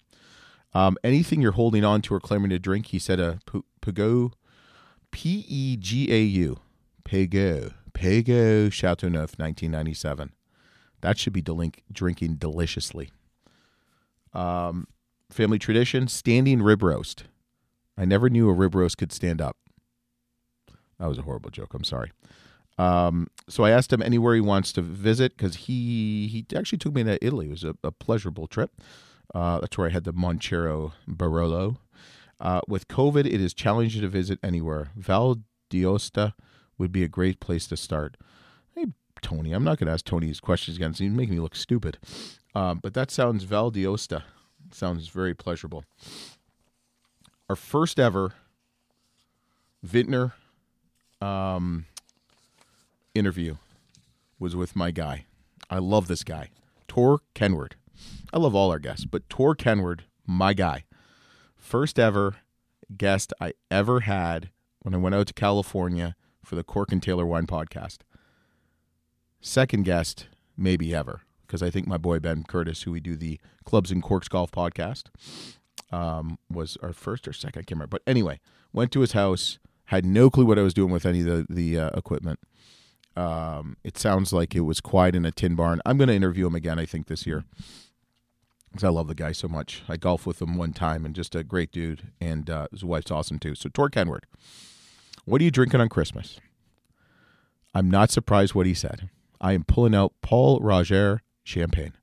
Um, 0.74 0.98
anything 1.04 1.42
you're 1.42 1.54
holding 1.54 1.84
on 1.84 2.04
to 2.04 2.14
or 2.14 2.20
claiming 2.20 2.52
to 2.52 2.60
drink, 2.60 2.88
he 2.88 3.00
said 3.00 3.20
a 3.20 3.40
Pegau, 3.82 4.34
P 5.10 5.46
E 5.48 5.78
G 5.78 6.14
A 6.14 6.22
U. 6.22 6.60
Pego, 7.04 7.74
Pego 7.94 8.72
Chateauneuf, 8.72 9.38
1997. 9.38 10.32
That 11.02 11.18
should 11.18 11.34
be 11.34 11.42
delink- 11.42 11.82
drinking 11.92 12.36
deliciously. 12.36 13.12
Um, 14.34 14.88
family 15.30 15.60
tradition: 15.60 16.08
standing 16.08 16.62
rib 16.62 16.84
roast. 16.84 17.26
I 17.98 18.06
never 18.06 18.30
knew 18.30 18.50
a 18.50 18.54
rib 18.54 18.76
roast 18.76 18.98
could 18.98 19.12
stand 19.12 19.42
up. 19.42 19.58
That 21.00 21.08
was 21.08 21.18
a 21.18 21.24
horrible 21.24 21.50
joke. 21.50 21.74
I'm 21.74 21.84
sorry. 21.84 22.12
Um, 22.78 23.28
so 23.50 23.64
I 23.64 23.72
asked 23.72 23.92
him 23.92 24.02
anywhere 24.02 24.36
he 24.36 24.42
wants 24.42 24.72
to 24.74 24.82
visit 24.82 25.36
because 25.36 25.56
he 25.56 26.28
he 26.28 26.46
actually 26.56 26.78
took 26.78 26.94
me 26.94 27.04
to 27.04 27.24
Italy. 27.26 27.48
It 27.48 27.52
was 27.52 27.64
a, 27.64 27.76
a 27.84 27.92
pleasurable 27.92 28.48
trip. 28.48 28.72
Uh, 29.34 29.60
that's 29.60 29.78
where 29.78 29.88
I 29.88 29.92
had 29.92 30.04
the 30.04 30.14
Montero 30.14 30.94
Barolo. 31.08 31.78
Uh, 32.40 32.62
with 32.68 32.88
COVID, 32.88 33.26
it 33.26 33.40
is 33.40 33.54
challenging 33.54 34.02
to 34.02 34.08
visit 34.08 34.40
anywhere. 34.42 34.92
Val 34.96 35.38
d'Aosta 35.70 36.34
would 36.82 36.92
be 36.92 37.04
a 37.04 37.08
great 37.08 37.40
place 37.40 37.68
to 37.68 37.78
start. 37.78 38.18
Hey, 38.74 38.88
Tony, 39.22 39.54
I'm 39.54 39.64
not 39.64 39.78
going 39.78 39.86
to 39.86 39.94
ask 39.94 40.04
Tony 40.04 40.26
these 40.26 40.40
questions 40.40 40.78
again. 40.78 40.96
So 40.96 41.04
he's 41.04 41.14
making 41.14 41.36
me 41.36 41.40
look 41.40 41.56
stupid. 41.56 42.00
Um, 42.56 42.80
but 42.82 42.96
that 42.96 43.12
sounds 43.12 43.44
Val 43.44 43.70
d'Aosta. 43.70 44.24
Sounds 44.72 45.08
very 45.08 45.36
pleasurable. 45.36 45.86
Our 47.48 47.56
first 47.56 48.00
ever 48.00 48.34
Vintner 49.86 50.34
um, 51.22 51.86
interview 53.14 53.58
was 54.40 54.56
with 54.56 54.76
my 54.76 54.90
guy. 54.90 55.26
I 55.70 55.78
love 55.78 56.08
this 56.08 56.24
guy, 56.24 56.50
Tor 56.88 57.20
Kenward. 57.36 57.74
I 58.34 58.40
love 58.40 58.56
all 58.56 58.72
our 58.72 58.80
guests, 58.80 59.06
but 59.06 59.30
Tor 59.30 59.56
Kenward, 59.56 60.02
my 60.26 60.54
guy. 60.54 60.86
First 61.56 62.00
ever 62.00 62.38
guest 62.98 63.34
I 63.40 63.54
ever 63.70 64.02
had 64.02 64.50
when 64.82 64.96
I 64.96 64.98
went 64.98 65.14
out 65.14 65.28
to 65.28 65.34
California 65.34 66.16
for 66.52 66.58
the 66.58 66.64
Cork 66.66 66.92
and 66.92 67.02
Taylor 67.02 67.26
Wine 67.26 67.48
podcast. 67.48 68.00
Second 69.40 69.86
guest, 69.86 70.28
maybe 70.58 70.94
ever, 70.94 71.22
because 71.48 71.64
I 71.64 71.70
think 71.70 71.88
my 71.88 71.96
boy 71.96 72.20
Ben 72.20 72.44
Curtis, 72.44 72.82
who 72.82 72.92
we 72.92 73.00
do 73.00 73.16
the 73.16 73.40
Clubs 73.64 73.90
and 73.90 74.04
Corks 74.04 74.28
Golf 74.28 74.52
podcast, 74.52 75.04
um, 75.94 76.38
was 76.52 76.78
our 76.84 76.92
first 76.92 77.26
or 77.30 77.32
second. 77.32 77.62
I 77.62 77.64
can't 77.64 77.78
remember. 77.78 77.88
But 77.88 78.02
anyway, 78.06 78.42
went 78.74 78.92
to 78.92 79.00
his 79.00 79.14
house, 79.14 79.60
had 79.86 80.06
no 80.06 80.30
clue 80.30 80.46
what 80.46 80.60
I 80.60 80.62
was 80.62 80.74
doing 80.74 80.92
with 80.92 81.06
any 81.06 81.22
of 81.22 81.26
the, 81.26 81.46
the 81.50 81.80
uh, 81.80 81.90
equipment. 81.94 82.38
Um, 83.16 83.78
it 83.86 83.98
sounds 83.98 84.34
like 84.34 84.54
it 84.54 84.62
was 84.62 84.82
quiet 84.82 85.16
in 85.16 85.24
a 85.24 85.32
tin 85.32 85.56
barn. 85.56 85.80
I'm 85.86 85.98
going 85.98 86.10
to 86.10 86.14
interview 86.14 86.48
him 86.48 86.56
again, 86.56 86.80
I 86.80 86.86
think, 86.86 87.08
this 87.08 87.26
year 87.26 87.46
because 88.74 88.84
I 88.84 88.90
love 88.90 89.08
the 89.08 89.16
guy 89.16 89.32
so 89.32 89.48
much. 89.48 89.84
I 89.88 89.96
golfed 89.96 90.26
with 90.26 90.42
him 90.42 90.58
one 90.58 90.74
time 90.74 91.06
and 91.06 91.16
just 91.16 91.34
a 91.34 91.46
great 91.46 91.72
dude, 91.72 92.12
and 92.20 92.50
uh, 92.50 92.68
his 92.72 92.84
wife's 92.84 93.10
awesome 93.10 93.40
too. 93.40 93.56
So, 93.56 93.70
Tor 93.70 93.90
Kenward, 93.90 94.26
what 95.26 95.42
are 95.42 95.44
you 95.44 95.52
drinking 95.52 95.82
on 95.82 95.90
Christmas? 95.90 96.40
I'm 97.74 97.90
not 97.90 98.12
surprised 98.12 98.54
what 98.54 98.66
he 98.66 98.74
said. 98.74 99.10
I 99.40 99.54
am 99.54 99.64
pulling 99.64 99.96
out 99.96 100.14
Pol 100.22 100.60
Roger 100.60 101.22
champagne, 101.44 101.94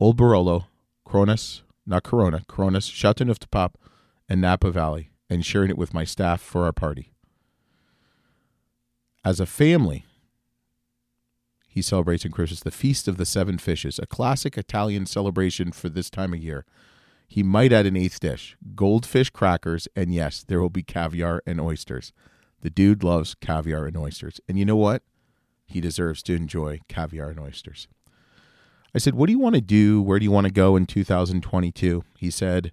Old 0.00 0.16
Barolo, 0.16 0.66
Cronus, 1.04 1.62
not 1.86 2.02
Corona, 2.02 2.42
Cronus, 2.48 2.90
Châteauneuf-du-Pape, 2.90 3.76
and 4.28 4.40
Napa 4.40 4.70
Valley, 4.70 5.10
and 5.28 5.44
sharing 5.44 5.70
it 5.70 5.78
with 5.78 5.94
my 5.94 6.04
staff 6.04 6.40
for 6.40 6.64
our 6.64 6.72
party. 6.72 7.12
As 9.24 9.40
a 9.40 9.46
family, 9.46 10.04
he 11.68 11.82
celebrates 11.82 12.24
in 12.24 12.32
Christmas 12.32 12.60
the 12.60 12.70
Feast 12.70 13.06
of 13.06 13.16
the 13.18 13.26
Seven 13.26 13.58
Fishes, 13.58 13.98
a 13.98 14.06
classic 14.06 14.56
Italian 14.56 15.04
celebration 15.04 15.72
for 15.72 15.88
this 15.88 16.08
time 16.08 16.32
of 16.32 16.42
year. 16.42 16.64
He 17.26 17.42
might 17.42 17.72
add 17.72 17.86
an 17.86 17.96
eighth 17.96 18.20
dish 18.20 18.56
goldfish 18.74 19.30
crackers, 19.30 19.88
and 19.96 20.12
yes, 20.12 20.44
there 20.46 20.60
will 20.60 20.70
be 20.70 20.82
caviar 20.82 21.42
and 21.46 21.60
oysters. 21.60 22.12
The 22.60 22.70
dude 22.70 23.02
loves 23.02 23.34
caviar 23.34 23.86
and 23.86 23.96
oysters. 23.96 24.40
And 24.48 24.58
you 24.58 24.64
know 24.64 24.76
what? 24.76 25.02
He 25.66 25.80
deserves 25.80 26.22
to 26.24 26.34
enjoy 26.34 26.80
caviar 26.88 27.30
and 27.30 27.40
oysters. 27.40 27.88
I 28.94 28.98
said, 28.98 29.14
What 29.14 29.26
do 29.26 29.32
you 29.32 29.38
want 29.38 29.56
to 29.56 29.60
do? 29.60 30.00
Where 30.00 30.18
do 30.18 30.24
you 30.24 30.30
want 30.30 30.46
to 30.46 30.52
go 30.52 30.76
in 30.76 30.86
2022? 30.86 32.04
He 32.16 32.30
said 32.30 32.72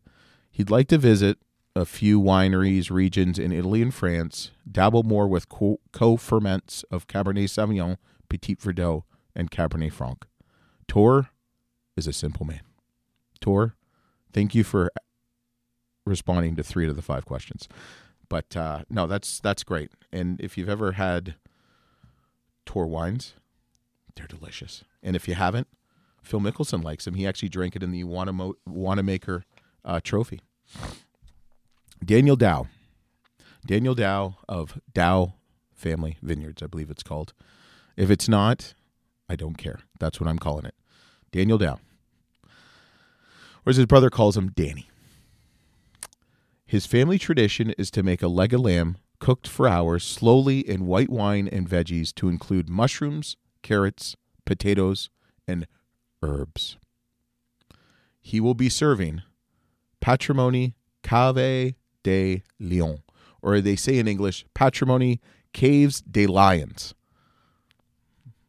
he'd 0.51 0.69
like 0.69 0.87
to 0.89 0.97
visit 0.97 1.37
a 1.75 1.85
few 1.85 2.21
wineries, 2.21 2.91
regions 2.91 3.39
in 3.39 3.51
Italy 3.51 3.81
and 3.81 3.93
France, 3.93 4.51
dabble 4.71 5.03
more 5.03 5.27
with 5.27 5.49
co 5.49 6.17
ferments 6.17 6.83
of 6.91 7.07
Cabernet 7.07 7.49
Sauvignon 7.49 7.97
Petit 8.29 8.55
Verdot, 8.55 9.03
and 9.35 9.51
Cabernet 9.51 9.91
Franc. 9.91 10.25
Tor 10.87 11.29
is 11.95 12.07
a 12.07 12.13
simple 12.13 12.45
man. 12.45 12.61
Tor, 13.39 13.75
thank 14.33 14.53
you 14.55 14.63
for 14.63 14.91
responding 16.05 16.55
to 16.55 16.63
three 16.63 16.87
of 16.87 16.95
the 16.95 17.01
five 17.01 17.25
questions. 17.25 17.67
But 18.29 18.55
uh, 18.57 18.83
no, 18.89 19.07
that's 19.07 19.39
that's 19.39 19.63
great. 19.63 19.91
And 20.11 20.39
if 20.41 20.57
you've 20.57 20.69
ever 20.69 20.93
had 20.93 21.35
Tor 22.65 22.87
wines, 22.87 23.33
they're 24.15 24.27
delicious. 24.27 24.83
And 25.01 25.15
if 25.15 25.27
you 25.27 25.35
haven't, 25.35 25.67
Phil 26.21 26.39
Mickelson 26.39 26.83
likes 26.83 27.05
them. 27.05 27.15
He 27.15 27.27
actually 27.27 27.49
drank 27.49 27.75
it 27.75 27.83
in 27.83 27.91
the 27.91 28.03
Wanamaker 28.03 29.43
uh, 29.85 29.99
Trophy. 30.03 30.41
Daniel 32.03 32.37
Daou. 32.37 32.67
Daniel 33.65 33.95
Daou 33.95 34.35
of 34.47 34.79
Daou 34.93 35.33
Family 35.73 36.17
Vineyards, 36.21 36.61
I 36.63 36.67
believe 36.67 36.89
it's 36.89 37.03
called. 37.03 37.33
If 37.95 38.09
it's 38.09 38.27
not, 38.27 38.73
I 39.29 39.35
don't 39.35 39.57
care. 39.57 39.79
That's 39.99 40.19
what 40.19 40.29
I'm 40.29 40.39
calling 40.39 40.65
it. 40.65 40.75
Daniel 41.31 41.59
Daou. 41.59 41.79
Or 43.65 43.69
as 43.69 43.77
his 43.77 43.85
brother 43.85 44.09
calls 44.09 44.35
him, 44.37 44.49
Danny. 44.49 44.89
His 46.65 46.85
family 46.85 47.19
tradition 47.19 47.71
is 47.71 47.91
to 47.91 48.03
make 48.03 48.21
a 48.21 48.27
leg 48.27 48.53
of 48.53 48.61
lamb 48.61 48.97
cooked 49.19 49.47
for 49.47 49.67
hours 49.67 50.03
slowly 50.03 50.59
in 50.59 50.85
white 50.85 51.09
wine 51.09 51.47
and 51.47 51.69
veggies 51.69 52.13
to 52.15 52.29
include 52.29 52.67
mushrooms, 52.67 53.37
carrots, 53.61 54.15
potatoes, 54.45 55.09
and 55.47 55.67
herbs. 56.21 56.77
He 58.19 58.39
will 58.39 58.53
be 58.53 58.69
serving 58.69 59.21
patrimony 60.01 60.75
cave 61.03 61.75
de 62.03 62.43
lion, 62.59 63.03
or 63.41 63.61
they 63.61 63.75
say 63.75 63.97
in 63.97 64.07
English, 64.07 64.45
patrimony 64.53 65.21
caves 65.53 66.01
de 66.01 66.27
lions 66.27 66.93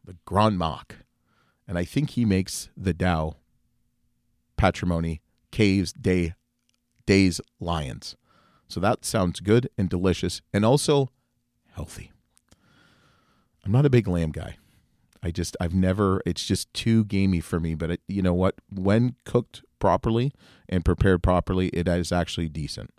the 0.05 0.15
Grand 0.25 0.57
Mac. 0.57 0.97
And 1.67 1.77
I 1.77 1.85
think 1.85 2.11
he 2.11 2.25
makes 2.25 2.69
the 2.77 2.93
Daou 2.93 3.35
Patrimony 4.57 5.21
Caves 5.51 5.93
Day 5.93 6.33
Days 7.05 7.41
Lions. 7.59 8.15
So 8.67 8.79
that 8.79 9.05
sounds 9.05 9.39
good 9.39 9.69
and 9.77 9.89
delicious 9.89 10.41
and 10.53 10.65
also 10.65 11.09
healthy. 11.73 12.11
I'm 13.63 13.71
not 13.71 13.85
a 13.85 13.89
big 13.89 14.07
lamb 14.07 14.31
guy. 14.31 14.57
I 15.21 15.31
just 15.31 15.57
I've 15.59 15.73
never 15.73 16.21
it's 16.25 16.45
just 16.45 16.71
too 16.73 17.03
gamey 17.05 17.39
for 17.39 17.59
me, 17.59 17.73
but 17.73 17.91
it, 17.91 18.01
you 18.07 18.21
know 18.21 18.33
what? 18.33 18.55
When 18.71 19.15
cooked 19.25 19.63
properly 19.79 20.31
and 20.69 20.85
prepared 20.85 21.23
properly, 21.23 21.69
it 21.69 21.87
is 21.87 22.11
actually 22.11 22.49
decent. 22.49 22.91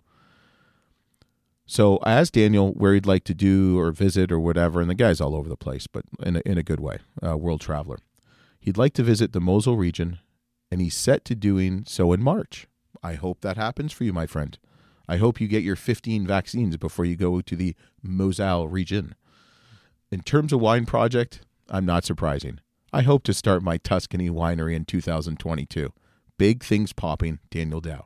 So 1.66 1.98
I 2.04 2.12
asked 2.12 2.34
Daniel 2.34 2.72
where 2.72 2.94
he'd 2.94 3.06
like 3.06 3.24
to 3.24 3.34
do 3.34 3.78
or 3.78 3.90
visit 3.90 4.30
or 4.30 4.38
whatever, 4.38 4.80
and 4.80 4.88
the 4.88 4.94
guy's 4.94 5.20
all 5.20 5.34
over 5.34 5.48
the 5.48 5.56
place, 5.56 5.88
but 5.88 6.04
in 6.22 6.36
a, 6.36 6.42
in 6.46 6.58
a 6.58 6.62
good 6.62 6.78
way, 6.78 6.98
uh, 7.24 7.36
world 7.36 7.60
traveler. 7.60 7.98
He'd 8.60 8.78
like 8.78 8.94
to 8.94 9.02
visit 9.02 9.32
the 9.32 9.40
Mosul 9.40 9.76
region, 9.76 10.18
and 10.70 10.80
he's 10.80 10.94
set 10.94 11.24
to 11.26 11.34
doing 11.34 11.84
so 11.86 12.12
in 12.12 12.22
March. 12.22 12.66
I 13.02 13.14
hope 13.14 13.40
that 13.40 13.56
happens 13.56 13.92
for 13.92 14.04
you, 14.04 14.12
my 14.12 14.26
friend. 14.26 14.58
I 15.08 15.18
hope 15.18 15.40
you 15.40 15.46
get 15.46 15.62
your 15.62 15.76
15 15.76 16.26
vaccines 16.26 16.76
before 16.76 17.04
you 17.04 17.16
go 17.16 17.40
to 17.40 17.56
the 17.56 17.76
Moselle 18.02 18.66
region. 18.66 19.14
In 20.10 20.20
terms 20.20 20.52
of 20.52 20.60
wine 20.60 20.86
project, 20.86 21.42
I'm 21.68 21.86
not 21.86 22.04
surprising. 22.04 22.60
I 22.92 23.02
hope 23.02 23.22
to 23.24 23.34
start 23.34 23.62
my 23.62 23.76
Tuscany 23.76 24.30
winery 24.30 24.74
in 24.74 24.84
2022. 24.84 25.92
Big 26.38 26.64
things 26.64 26.92
popping, 26.92 27.38
Daniel 27.50 27.80
Daou. 27.80 28.04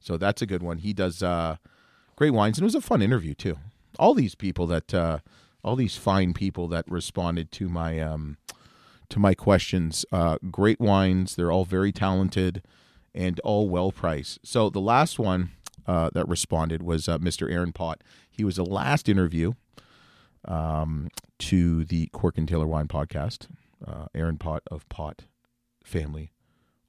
So 0.00 0.16
that's 0.16 0.42
a 0.42 0.46
good 0.46 0.62
one. 0.62 0.78
He 0.78 0.92
does 0.92 1.22
uh, 1.22 1.56
great 2.16 2.30
wines, 2.30 2.58
and 2.58 2.64
it 2.64 2.66
was 2.66 2.74
a 2.74 2.80
fun 2.80 3.02
interview 3.02 3.34
too. 3.34 3.58
All 3.98 4.14
these 4.14 4.34
people 4.34 4.66
that, 4.68 4.92
uh, 4.92 5.18
all 5.62 5.76
these 5.76 5.96
fine 5.96 6.34
people 6.34 6.66
that 6.68 6.90
responded 6.90 7.52
to 7.52 7.68
my 7.68 8.00
um, 8.00 8.36
to 9.12 9.18
my 9.18 9.34
questions, 9.34 10.06
uh, 10.10 10.38
great 10.50 10.80
wines. 10.80 11.36
They're 11.36 11.52
all 11.52 11.66
very 11.66 11.92
talented 11.92 12.62
and 13.14 13.38
all 13.40 13.68
well 13.68 13.92
priced. 13.92 14.40
So 14.42 14.70
the 14.70 14.80
last 14.80 15.18
one 15.18 15.50
uh, 15.86 16.08
that 16.14 16.26
responded 16.28 16.82
was 16.82 17.08
uh, 17.08 17.18
Mr. 17.18 17.50
Aaron 17.50 17.72
Pott. 17.72 18.02
He 18.30 18.42
was 18.42 18.56
the 18.56 18.64
last 18.64 19.10
interview 19.10 19.52
um, 20.46 21.10
to 21.40 21.84
the 21.84 22.06
Cork 22.06 22.38
and 22.38 22.48
Taylor 22.48 22.66
Wine 22.66 22.88
Podcast. 22.88 23.48
Uh, 23.86 24.06
Aaron 24.14 24.38
Pott 24.38 24.62
of 24.70 24.88
Pott 24.88 25.26
Family 25.84 26.32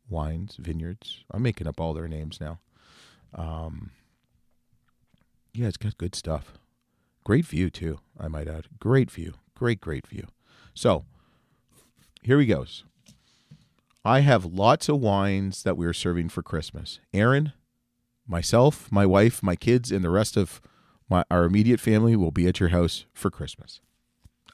Wines 0.10 0.56
Vineyards. 0.58 1.26
I'm 1.30 1.42
making 1.42 1.68
up 1.68 1.82
all 1.82 1.94
their 1.94 2.08
names 2.08 2.40
now. 2.40 2.60
Um, 3.36 3.92
yeah, 5.54 5.68
it's 5.68 5.78
got 5.78 5.98
good 5.98 6.16
stuff. 6.16 6.54
Great 7.26 7.46
view 7.46 7.70
too, 7.70 8.00
I 8.18 8.30
might 8.30 8.48
add. 8.48 8.68
Great 8.80 9.12
view. 9.12 9.34
Great, 9.56 9.82
great 9.82 10.08
view. 10.08 10.28
So 10.74 11.04
here 12.24 12.40
he 12.40 12.46
goes. 12.46 12.84
I 14.06 14.20
have 14.20 14.46
lots 14.46 14.90
of 14.90 15.00
wines 15.00 15.64
that 15.64 15.78
we 15.78 15.86
are 15.86 15.94
serving 15.94 16.30
for 16.30 16.44
Christmas. 16.44 17.00
Aaron, 17.14 17.54
myself, 18.28 18.92
my 18.92 19.06
wife, 19.06 19.42
my 19.42 19.56
kids, 19.56 19.92
and 19.92 20.04
the 20.04 20.10
rest 20.10 20.36
of 20.36 20.62
my 21.10 21.24
our 21.30 21.46
immediate 21.46 21.80
family 21.80 22.16
will 22.16 22.32
be 22.32 22.48
at 22.48 22.60
your 22.60 22.70
house 22.70 23.06
for 23.14 23.30
Christmas. 23.30 23.80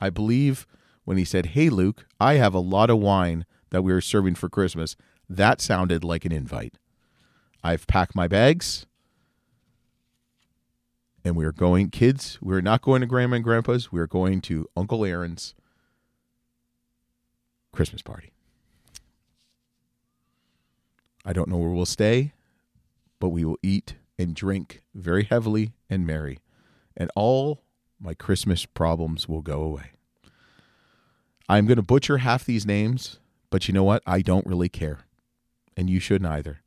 I 0.02 0.10
believe 0.10 0.68
when 1.04 1.18
he 1.18 1.26
said, 1.26 1.48
Hey 1.48 1.70
Luke, 1.70 2.06
I 2.20 2.36
have 2.36 2.54
a 2.54 2.60
lot 2.60 2.90
of 2.90 3.00
wine 3.00 3.46
that 3.72 3.84
we 3.84 3.92
are 3.92 4.02
serving 4.02 4.36
for 4.36 4.50
Christmas, 4.50 4.96
that 5.28 5.62
sounded 5.62 6.04
like 6.04 6.26
an 6.26 6.32
invite. 6.32 6.78
I've 7.64 7.88
packed 7.88 8.16
my 8.16 8.28
bags. 8.28 8.86
And 11.26 11.36
we 11.36 11.46
are 11.46 11.52
going, 11.52 11.90
kids, 11.90 12.40
we're 12.42 12.62
not 12.62 12.82
going 12.82 13.02
to 13.02 13.08
grandma 13.08 13.36
and 13.36 13.44
grandpa's. 13.44 13.92
We're 13.92 14.08
going 14.08 14.40
to 14.42 14.68
Uncle 14.76 15.04
Aaron's 15.04 15.54
Christmas 17.72 18.02
party. 18.02 18.32
I 21.26 21.34
don't 21.34 21.50
know 21.50 21.58
where 21.58 21.70
we'll 21.70 21.86
stay, 21.86 22.34
but 23.20 23.30
we 23.30 23.46
will 23.46 23.58
eat 23.62 23.96
and 24.18 24.36
drink 24.36 24.82
very 24.94 25.24
heavily 25.24 25.74
and 25.90 26.06
merry, 26.06 26.40
and 26.96 27.10
all 27.16 27.64
my 28.00 28.14
Christmas 28.14 28.66
problems 28.66 29.28
will 29.28 29.42
go 29.42 29.62
away. 29.62 29.92
I'm 31.48 31.66
going 31.66 31.78
to 31.78 31.84
butcher 31.84 32.20
half 32.20 32.46
these 32.46 32.66
names, 32.66 33.20
but 33.50 33.68
you 33.68 33.74
know 33.74 33.84
what? 33.84 34.04
I 34.06 34.22
don't 34.22 34.46
really 34.46 34.70
care. 34.70 35.00
And 35.76 35.90
you 35.90 36.00
shouldn't 36.00 36.30
either. 36.30 36.62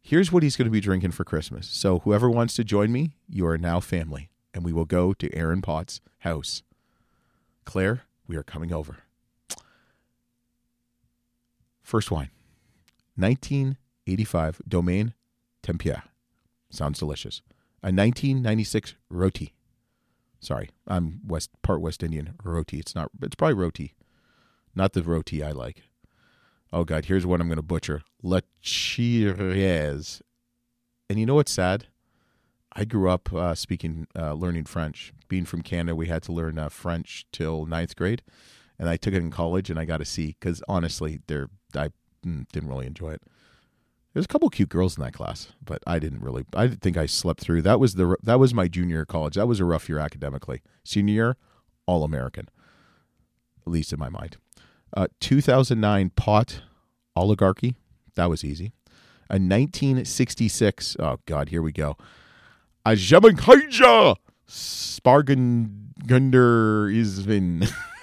Here's 0.00 0.32
what 0.32 0.42
he's 0.42 0.56
going 0.56 0.66
to 0.66 0.72
be 0.72 0.80
drinking 0.80 1.10
for 1.10 1.24
Christmas. 1.24 1.66
So, 1.68 1.98
whoever 2.00 2.30
wants 2.30 2.54
to 2.54 2.64
join 2.64 2.92
me, 2.92 3.12
you 3.28 3.46
are 3.46 3.58
now 3.58 3.80
family, 3.80 4.30
and 4.54 4.64
we 4.64 4.72
will 4.72 4.86
go 4.86 5.12
to 5.12 5.34
Aaron 5.34 5.60
Potts' 5.60 6.00
house. 6.20 6.62
Claire, 7.64 8.04
we 8.26 8.36
are 8.36 8.42
coming 8.42 8.72
over. 8.72 8.98
First 11.88 12.10
wine 12.10 12.28
1985 13.16 14.60
Domaine 14.68 15.14
Tempier. 15.62 16.02
Sounds 16.68 16.98
delicious. 16.98 17.40
A 17.82 17.88
1996 17.88 18.94
Roti. 19.08 19.54
Sorry, 20.38 20.68
I'm 20.86 21.20
West 21.26 21.48
part 21.62 21.80
West 21.80 22.02
Indian. 22.02 22.34
Roti. 22.44 22.78
It's 22.78 22.94
not. 22.94 23.10
It's 23.22 23.36
probably 23.36 23.54
roti, 23.54 23.94
not 24.74 24.92
the 24.92 25.02
roti 25.02 25.42
I 25.42 25.52
like. 25.52 25.84
Oh 26.74 26.84
God, 26.84 27.06
here's 27.06 27.24
one 27.24 27.40
I'm 27.40 27.48
going 27.48 27.56
to 27.56 27.62
butcher. 27.62 28.02
La 28.22 28.40
Chiries. 28.60 30.20
And 31.08 31.18
you 31.18 31.24
know 31.24 31.36
what's 31.36 31.52
sad? 31.52 31.86
I 32.70 32.84
grew 32.84 33.08
up 33.08 33.32
uh, 33.32 33.54
speaking, 33.54 34.08
uh, 34.14 34.34
learning 34.34 34.66
French. 34.66 35.14
Being 35.28 35.46
from 35.46 35.62
Canada, 35.62 35.96
we 35.96 36.08
had 36.08 36.22
to 36.24 36.32
learn 36.32 36.58
uh, 36.58 36.68
French 36.68 37.24
till 37.32 37.64
ninth 37.64 37.96
grade, 37.96 38.20
and 38.78 38.88
I 38.88 38.96
took 38.96 39.14
it 39.14 39.18
in 39.18 39.30
college, 39.30 39.70
and 39.70 39.78
I 39.78 39.84
got 39.84 40.00
a 40.00 40.04
C 40.04 40.36
because 40.38 40.62
honestly, 40.68 41.20
there 41.26 41.48
I 41.74 41.90
mm, 42.24 42.46
didn't 42.52 42.68
really 42.68 42.86
enjoy 42.86 43.12
it. 43.12 43.22
There's 44.14 44.24
a 44.24 44.28
couple 44.28 44.48
cute 44.48 44.68
girls 44.68 44.96
in 44.96 45.04
that 45.04 45.12
class, 45.12 45.52
but 45.64 45.82
I 45.86 45.98
didn't 45.98 46.22
really. 46.22 46.44
I 46.54 46.68
think 46.68 46.96
I 46.96 47.06
slept 47.06 47.40
through. 47.40 47.62
That 47.62 47.78
was 47.78 47.94
the 47.94 48.16
that 48.22 48.38
was 48.38 48.54
my 48.54 48.68
junior 48.68 49.04
college. 49.04 49.34
That 49.34 49.46
was 49.46 49.60
a 49.60 49.64
rough 49.64 49.88
year 49.88 49.98
academically. 49.98 50.62
Senior 50.84 51.14
year, 51.14 51.36
all 51.86 52.04
American, 52.04 52.48
at 53.66 53.72
least 53.72 53.92
in 53.92 53.98
my 53.98 54.08
mind. 54.08 54.36
Uh, 54.96 55.08
2009 55.20 56.10
Pott 56.16 56.62
oligarchy. 57.14 57.74
That 58.14 58.30
was 58.30 58.44
easy. 58.44 58.72
A 59.30 59.34
1966. 59.34 60.96
Oh 60.98 61.18
God, 61.26 61.50
here 61.50 61.60
we 61.62 61.72
go. 61.72 61.96
A 62.86 62.92
Spargengunder 62.92 64.16
Isvin. 66.90 67.70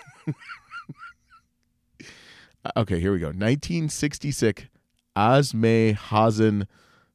okay, 2.78 3.00
here 3.00 3.14
we 3.14 3.20
go. 3.20 3.28
1966 3.28 4.66
Asme 5.16 5.94
Hazen 5.94 6.68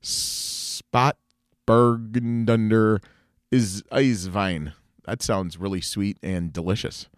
Spatbergendunder 0.02 3.02
is 3.50 3.82
Eiswein. 3.92 4.72
That 5.04 5.22
sounds 5.22 5.58
really 5.58 5.80
sweet 5.80 6.18
and 6.22 6.52
delicious. 6.52 7.08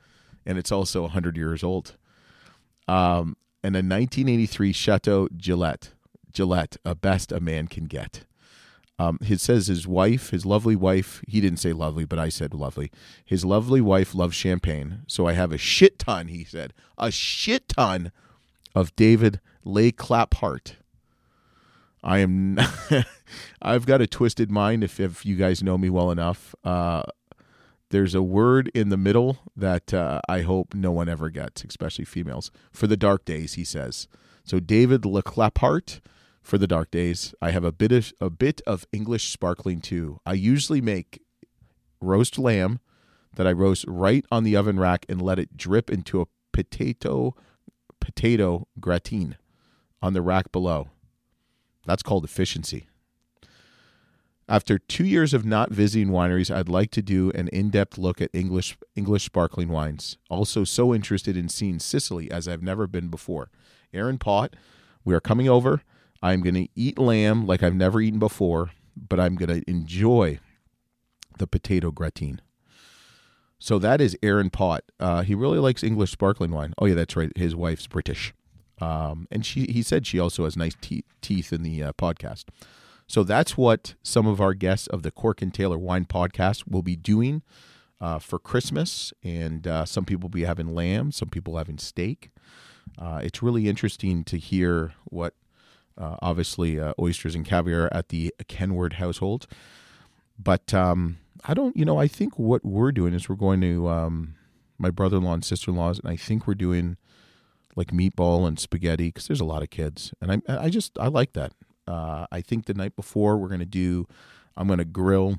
And 0.45 0.59
it's 0.59 0.73
also 0.73 1.03
100 1.03 1.37
years 1.37 1.63
old. 1.63 1.97
Um, 2.89 3.37
and 3.63 3.77
a 3.77 3.79
1983 3.79 4.73
Chateau 4.73 5.29
Gillette. 5.37 5.93
Gillette, 6.33 6.79
a 6.85 6.95
best 6.95 7.31
a 7.31 7.41
man 7.41 7.69
can 7.69 7.85
get. 7.85 8.25
Um, 8.99 9.19
he 9.23 9.37
says 9.37 9.67
his 9.67 9.87
wife, 9.87 10.31
his 10.31 10.47
lovely 10.47 10.77
wife, 10.77 11.23
he 11.27 11.41
didn't 11.41 11.59
say 11.59 11.73
lovely, 11.73 12.05
but 12.05 12.19
I 12.19 12.29
said 12.29 12.55
lovely. 12.55 12.91
His 13.25 13.45
lovely 13.45 13.81
wife 13.81 14.15
loves 14.15 14.35
champagne. 14.35 15.03
So 15.07 15.27
I 15.27 15.33
have 15.33 15.53
a 15.53 15.59
shit 15.59 15.99
ton, 15.99 16.29
he 16.29 16.45
said, 16.45 16.73
a 16.99 17.11
shit 17.11 17.69
ton 17.69 18.13
of 18.75 18.95
David 18.97 19.41
Lay 19.65 19.93
Clap 19.93 20.35
Heart. 20.35 20.77
I 22.03 22.19
am, 22.19 22.59
I've 23.63 23.87
got 23.87 24.01
a 24.01 24.07
twisted 24.07 24.51
mind. 24.51 24.83
If, 24.83 24.99
if 24.99 25.25
you 25.25 25.37
guys 25.37 25.63
know 25.63 25.79
me 25.79 25.89
well 25.89 26.11
enough, 26.11 26.55
uh, 26.65 27.03
there's 27.91 28.15
a 28.15 28.23
word 28.23 28.71
in 28.75 28.89
the 28.89 28.97
middle 28.97 29.39
that 29.55 29.95
uh, 29.95 30.21
I 30.29 30.41
hope 30.41 30.75
no 30.75 30.91
one 30.91 31.09
ever 31.09 31.31
gets, 31.31 31.63
especially 31.63 32.05
females. 32.05 32.51
For 32.73 32.87
the 32.87 32.97
dark 32.97 33.25
days, 33.25 33.55
he 33.55 33.65
says. 33.65 34.09
So 34.45 34.59
David 34.59 35.03
Léclapart 35.03 36.01
for 36.43 36.59
the 36.59 36.67
dark 36.67 36.91
days. 36.91 37.35
I 37.41 37.53
have 37.53 37.65
a 37.65 37.73
bit 37.73 37.93
of 37.93 38.13
a 38.21 38.29
bit 38.29 38.61
of 38.67 38.87
English 38.93 39.31
sparkling 39.31 39.81
too. 39.81 40.19
I 40.27 40.35
usually 40.35 40.81
make 40.81 41.23
roast 42.01 42.39
lamb 42.39 42.81
that 43.37 43.47
I 43.47 43.53
roast 43.53 43.85
right 43.87 44.25
on 44.31 44.45
the 44.45 44.57
oven 44.57 44.79
rack 44.79 45.07
and 45.09 45.23
let 45.23 45.39
it 45.39 45.57
drip 45.57 45.89
into 45.89 46.21
a 46.21 46.27
potato 46.53 47.35
potato 48.03 48.67
gratin 48.81 49.37
on 50.03 50.13
the 50.13 50.21
rack 50.21 50.51
below. 50.51 50.89
That's 51.87 52.03
called 52.03 52.25
efficiency. 52.25 52.89
After 54.49 54.77
two 54.77 55.05
years 55.05 55.33
of 55.33 55.45
not 55.45 55.71
visiting 55.71 56.09
wineries, 56.09 56.53
I'd 56.53 56.69
like 56.69 56.91
to 56.91 57.01
do 57.01 57.31
an 57.31 57.47
in-depth 57.49 57.97
look 57.97 58.21
at 58.21 58.31
English 58.33 58.77
English 58.97 59.25
sparkling 59.25 59.69
wines. 59.69 60.19
Also, 60.29 60.65
so 60.65 60.93
interested 60.93 61.37
in 61.37 61.49
seeing 61.49 61.79
Sicily 61.79 62.29
as 62.29 62.49
I've 62.49 62.63
never 62.63 62.89
been 62.89 63.07
before. 63.07 63.51
Aaron 63.95 64.19
Pott, 64.19 64.57
we 65.05 65.15
are 65.15 65.21
coming 65.21 65.49
over. 65.49 65.83
I'm 66.21 66.43
going 66.43 66.55
to 66.55 66.69
eat 66.75 66.99
lamb 66.99 67.47
like 67.47 67.63
I've 67.63 67.75
never 67.75 68.01
eaten 68.01 68.19
before, 68.19 68.73
but 68.97 69.21
I'm 69.21 69.37
going 69.37 69.61
to 69.61 69.71
enjoy 69.71 70.41
the 71.39 71.47
potato 71.47 71.93
gratin. 71.93 72.41
So 73.63 73.79
that 73.79 74.01
is 74.01 74.19
Aaron 74.25 74.51
Pott. 74.51 74.83
Uh, 74.99 75.23
he 75.23 75.37
really 75.37 75.61
likes 75.61 75.85
English 75.85 76.11
sparkling 76.11 76.51
wine. 76.51 76.75
Oh 76.79 76.87
yeah, 76.87 76.95
that's 76.95 77.15
right. 77.15 77.31
His 77.37 77.55
wife's 77.55 77.87
British, 77.87 78.35
um, 78.81 79.29
and 79.31 79.47
she 79.47 79.67
he 79.67 79.83
said 79.83 80.05
she 80.05 80.19
also 80.19 80.43
has 80.43 80.57
nice 80.57 80.75
te- 80.81 81.05
teeth 81.21 81.53
in 81.53 81.63
the 81.63 81.81
uh, 81.81 81.93
podcast. 81.93 82.47
So 83.07 83.23
that's 83.23 83.57
what 83.57 83.95
some 84.03 84.27
of 84.27 84.41
our 84.41 84.53
guests 84.53 84.89
of 84.89 85.05
the 85.05 85.13
Cork 85.13 85.43
and 85.43 85.55
Taylor 85.55 85.79
Wine 85.79 86.07
Podcast 86.07 86.65
will 86.69 86.83
be 86.83 86.97
doing 86.97 87.43
uh, 88.01 88.19
for 88.19 88.41
Christmas. 88.41 89.13
And 89.23 89.65
uh, 89.69 89.85
some 89.85 90.05
people 90.07 90.23
will 90.23 90.31
be 90.31 90.45
having 90.45 90.75
lamb, 90.75 91.13
some 91.13 91.29
people 91.29 91.57
having 91.57 91.79
steak. 91.79 92.31
Uh, 92.99 93.21
it's 93.23 93.45
really 93.45 93.69
interesting 93.69 94.25
to 94.25 94.39
hear 94.39 94.95
what, 95.05 95.35
uh, 95.97 96.17
obviously, 96.21 96.81
oysters 96.99 97.37
and 97.37 97.47
caviar 97.47 97.89
at 97.93 98.09
the 98.09 98.35
Kenward 98.49 98.95
household. 98.95 99.47
But 100.37 100.75
um, 100.75 101.19
I 101.45 101.55
don't, 101.55 101.77
you 101.77 101.85
know, 101.85 101.99
I 101.99 102.07
think 102.07 102.39
what 102.39 102.65
we're 102.65 102.93
doing 102.93 103.15
is 103.15 103.29
we're 103.29 103.37
going 103.37 103.61
to 103.63 103.89
um, 103.89 104.35
my 104.79 104.91
brother 104.91 105.17
in 105.17 105.25
law 105.25 105.35
and 105.35 105.45
sister 105.45 105.71
in 105.71 105.77
laws, 105.77 105.99
and 105.99 106.09
I 106.09 106.17
think 106.17 106.47
we're 106.47 106.55
doing 106.55 106.97
like 107.75 107.89
meatball 107.89 108.47
and 108.47 108.59
spaghetti 108.59 109.09
because 109.09 109.27
there's 109.27 109.41
a 109.41 109.45
lot 109.45 109.63
of 109.63 109.71
kids. 109.71 110.13
And 110.21 110.33
I, 110.33 110.65
I 110.65 110.69
just, 110.69 110.99
I 110.99 111.09
like 111.09 111.33
that. 111.33 111.53
Uh, 111.87 112.27
I 112.31 112.41
think 112.41 112.67
the 112.67 112.75
night 112.75 112.95
before 112.95 113.37
we're 113.37 113.49
going 113.49 113.61
to 113.61 113.67
do, 113.67 114.07
I'm 114.57 114.67
going 114.67 114.79
to 114.79 114.85
grill 114.85 115.39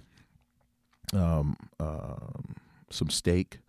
um, 1.14 1.56
uh, 1.80 2.16
some 2.90 3.10
steak, 3.10 3.60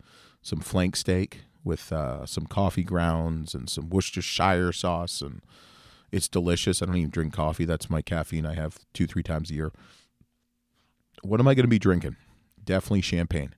some 0.41 0.59
flank 0.59 0.95
steak 0.95 1.41
with 1.63 1.91
uh, 1.91 2.25
some 2.25 2.45
coffee 2.45 2.83
grounds 2.83 3.53
and 3.53 3.69
some 3.69 3.89
Worcestershire 3.89 4.71
sauce, 4.71 5.21
and 5.21 5.41
it's 6.11 6.27
delicious. 6.27 6.81
I 6.81 6.85
don't 6.85 6.97
even 6.97 7.09
drink 7.09 7.33
coffee. 7.33 7.65
That's 7.65 7.89
my 7.89 8.01
caffeine 8.01 8.45
I 8.45 8.55
have 8.55 8.79
two, 8.93 9.07
three 9.07 9.23
times 9.23 9.51
a 9.51 9.53
year. 9.53 9.71
What 11.23 11.39
am 11.39 11.47
I 11.47 11.55
going 11.55 11.63
to 11.63 11.69
be 11.69 11.79
drinking? 11.79 12.17
Definitely 12.65 13.01
champagne. 13.01 13.53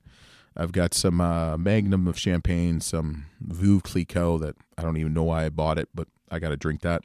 I've 0.56 0.72
got 0.72 0.92
some 0.92 1.20
uh, 1.20 1.56
Magnum 1.56 2.06
of 2.06 2.18
champagne, 2.18 2.80
some 2.80 3.26
Veuve 3.46 3.82
Clicquot 3.82 4.38
that 4.38 4.56
I 4.76 4.82
don't 4.82 4.96
even 4.96 5.14
know 5.14 5.22
why 5.24 5.44
I 5.44 5.48
bought 5.50 5.78
it, 5.78 5.88
but 5.94 6.08
I 6.30 6.38
got 6.38 6.48
to 6.48 6.56
drink 6.56 6.82
that. 6.82 7.04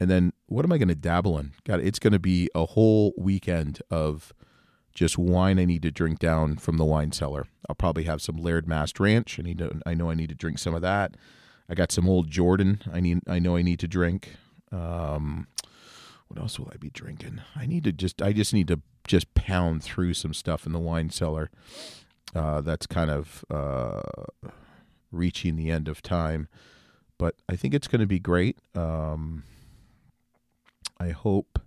And 0.00 0.10
then 0.10 0.32
what 0.46 0.64
am 0.64 0.72
I 0.72 0.78
going 0.78 0.88
to 0.88 0.94
dabble 0.94 1.38
in? 1.38 1.52
God, 1.64 1.80
it's 1.80 1.98
going 1.98 2.14
to 2.14 2.18
be 2.18 2.48
a 2.54 2.64
whole 2.64 3.12
weekend 3.18 3.82
of 3.90 4.32
just 4.94 5.18
wine 5.18 5.58
I 5.58 5.66
need 5.66 5.82
to 5.82 5.90
drink 5.90 6.18
down 6.18 6.56
from 6.56 6.78
the 6.78 6.84
wine 6.84 7.12
cellar. 7.12 7.46
I'll 7.68 7.74
probably 7.74 8.04
have 8.04 8.22
some 8.22 8.36
Laird 8.36 8.66
Mast 8.66 8.98
Ranch. 8.98 9.38
I 9.38 9.42
need 9.42 9.58
to. 9.58 9.80
I 9.84 9.94
know 9.94 10.10
I 10.10 10.14
need 10.14 10.30
to 10.30 10.34
drink 10.34 10.58
some 10.58 10.74
of 10.74 10.82
that. 10.82 11.16
I 11.68 11.74
got 11.74 11.92
some 11.92 12.08
old 12.08 12.30
Jordan. 12.30 12.80
I 12.92 13.00
need. 13.00 13.20
I 13.28 13.38
know 13.38 13.56
I 13.56 13.62
need 13.62 13.78
to 13.80 13.88
drink. 13.88 14.36
Um, 14.72 15.46
what 16.28 16.40
else 16.40 16.58
will 16.58 16.70
I 16.72 16.76
be 16.76 16.90
drinking? 16.90 17.42
I 17.54 17.66
need 17.66 17.84
to 17.84 17.92
just. 17.92 18.22
I 18.22 18.32
just 18.32 18.54
need 18.54 18.68
to 18.68 18.80
just 19.06 19.34
pound 19.34 19.82
through 19.82 20.14
some 20.14 20.34
stuff 20.34 20.66
in 20.66 20.72
the 20.72 20.78
wine 20.78 21.10
cellar. 21.10 21.50
Uh, 22.34 22.60
that's 22.60 22.86
kind 22.86 23.10
of 23.10 23.44
uh, 23.50 24.02
reaching 25.10 25.56
the 25.56 25.70
end 25.70 25.88
of 25.88 26.02
time, 26.02 26.48
but 27.18 27.34
I 27.48 27.56
think 27.56 27.74
it's 27.74 27.88
going 27.88 28.00
to 28.00 28.06
be 28.06 28.20
great. 28.20 28.58
Um, 28.74 29.44
I 30.98 31.10
hope. 31.10 31.60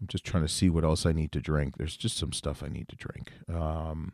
I'm 0.00 0.06
just 0.06 0.24
trying 0.24 0.44
to 0.44 0.48
see 0.48 0.70
what 0.70 0.84
else 0.84 1.04
I 1.04 1.12
need 1.12 1.32
to 1.32 1.40
drink. 1.40 1.76
There's 1.76 1.96
just 1.96 2.16
some 2.16 2.32
stuff 2.32 2.62
I 2.62 2.68
need 2.68 2.88
to 2.88 2.96
drink. 2.96 3.32
Um, 3.52 4.12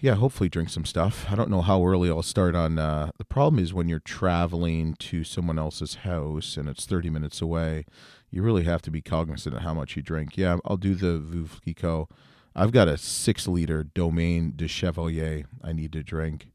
yeah, 0.00 0.14
hopefully 0.14 0.48
drink 0.48 0.70
some 0.70 0.84
stuff. 0.84 1.26
I 1.30 1.34
don't 1.34 1.50
know 1.50 1.60
how 1.60 1.84
early 1.84 2.08
I'll 2.08 2.22
start 2.22 2.54
on. 2.54 2.78
Uh, 2.78 3.10
the 3.18 3.24
problem 3.24 3.62
is 3.62 3.74
when 3.74 3.88
you're 3.88 3.98
traveling 3.98 4.94
to 4.94 5.24
someone 5.24 5.58
else's 5.58 5.96
house 5.96 6.56
and 6.56 6.68
it's 6.68 6.86
30 6.86 7.10
minutes 7.10 7.42
away, 7.42 7.84
you 8.30 8.42
really 8.42 8.64
have 8.64 8.82
to 8.82 8.90
be 8.90 9.00
cognizant 9.00 9.56
of 9.56 9.62
how 9.62 9.74
much 9.74 9.96
you 9.96 10.02
drink. 10.02 10.36
Yeah, 10.36 10.58
I'll 10.64 10.76
do 10.76 10.94
the 10.94 11.18
Veuve 11.18 11.60
Clicquot. 11.62 12.08
I've 12.54 12.72
got 12.72 12.88
a 12.88 12.98
six 12.98 13.46
liter 13.46 13.84
Domaine 13.84 14.52
de 14.56 14.66
Chevalier 14.66 15.44
I 15.62 15.72
need 15.72 15.92
to 15.92 16.02
drink. 16.02 16.48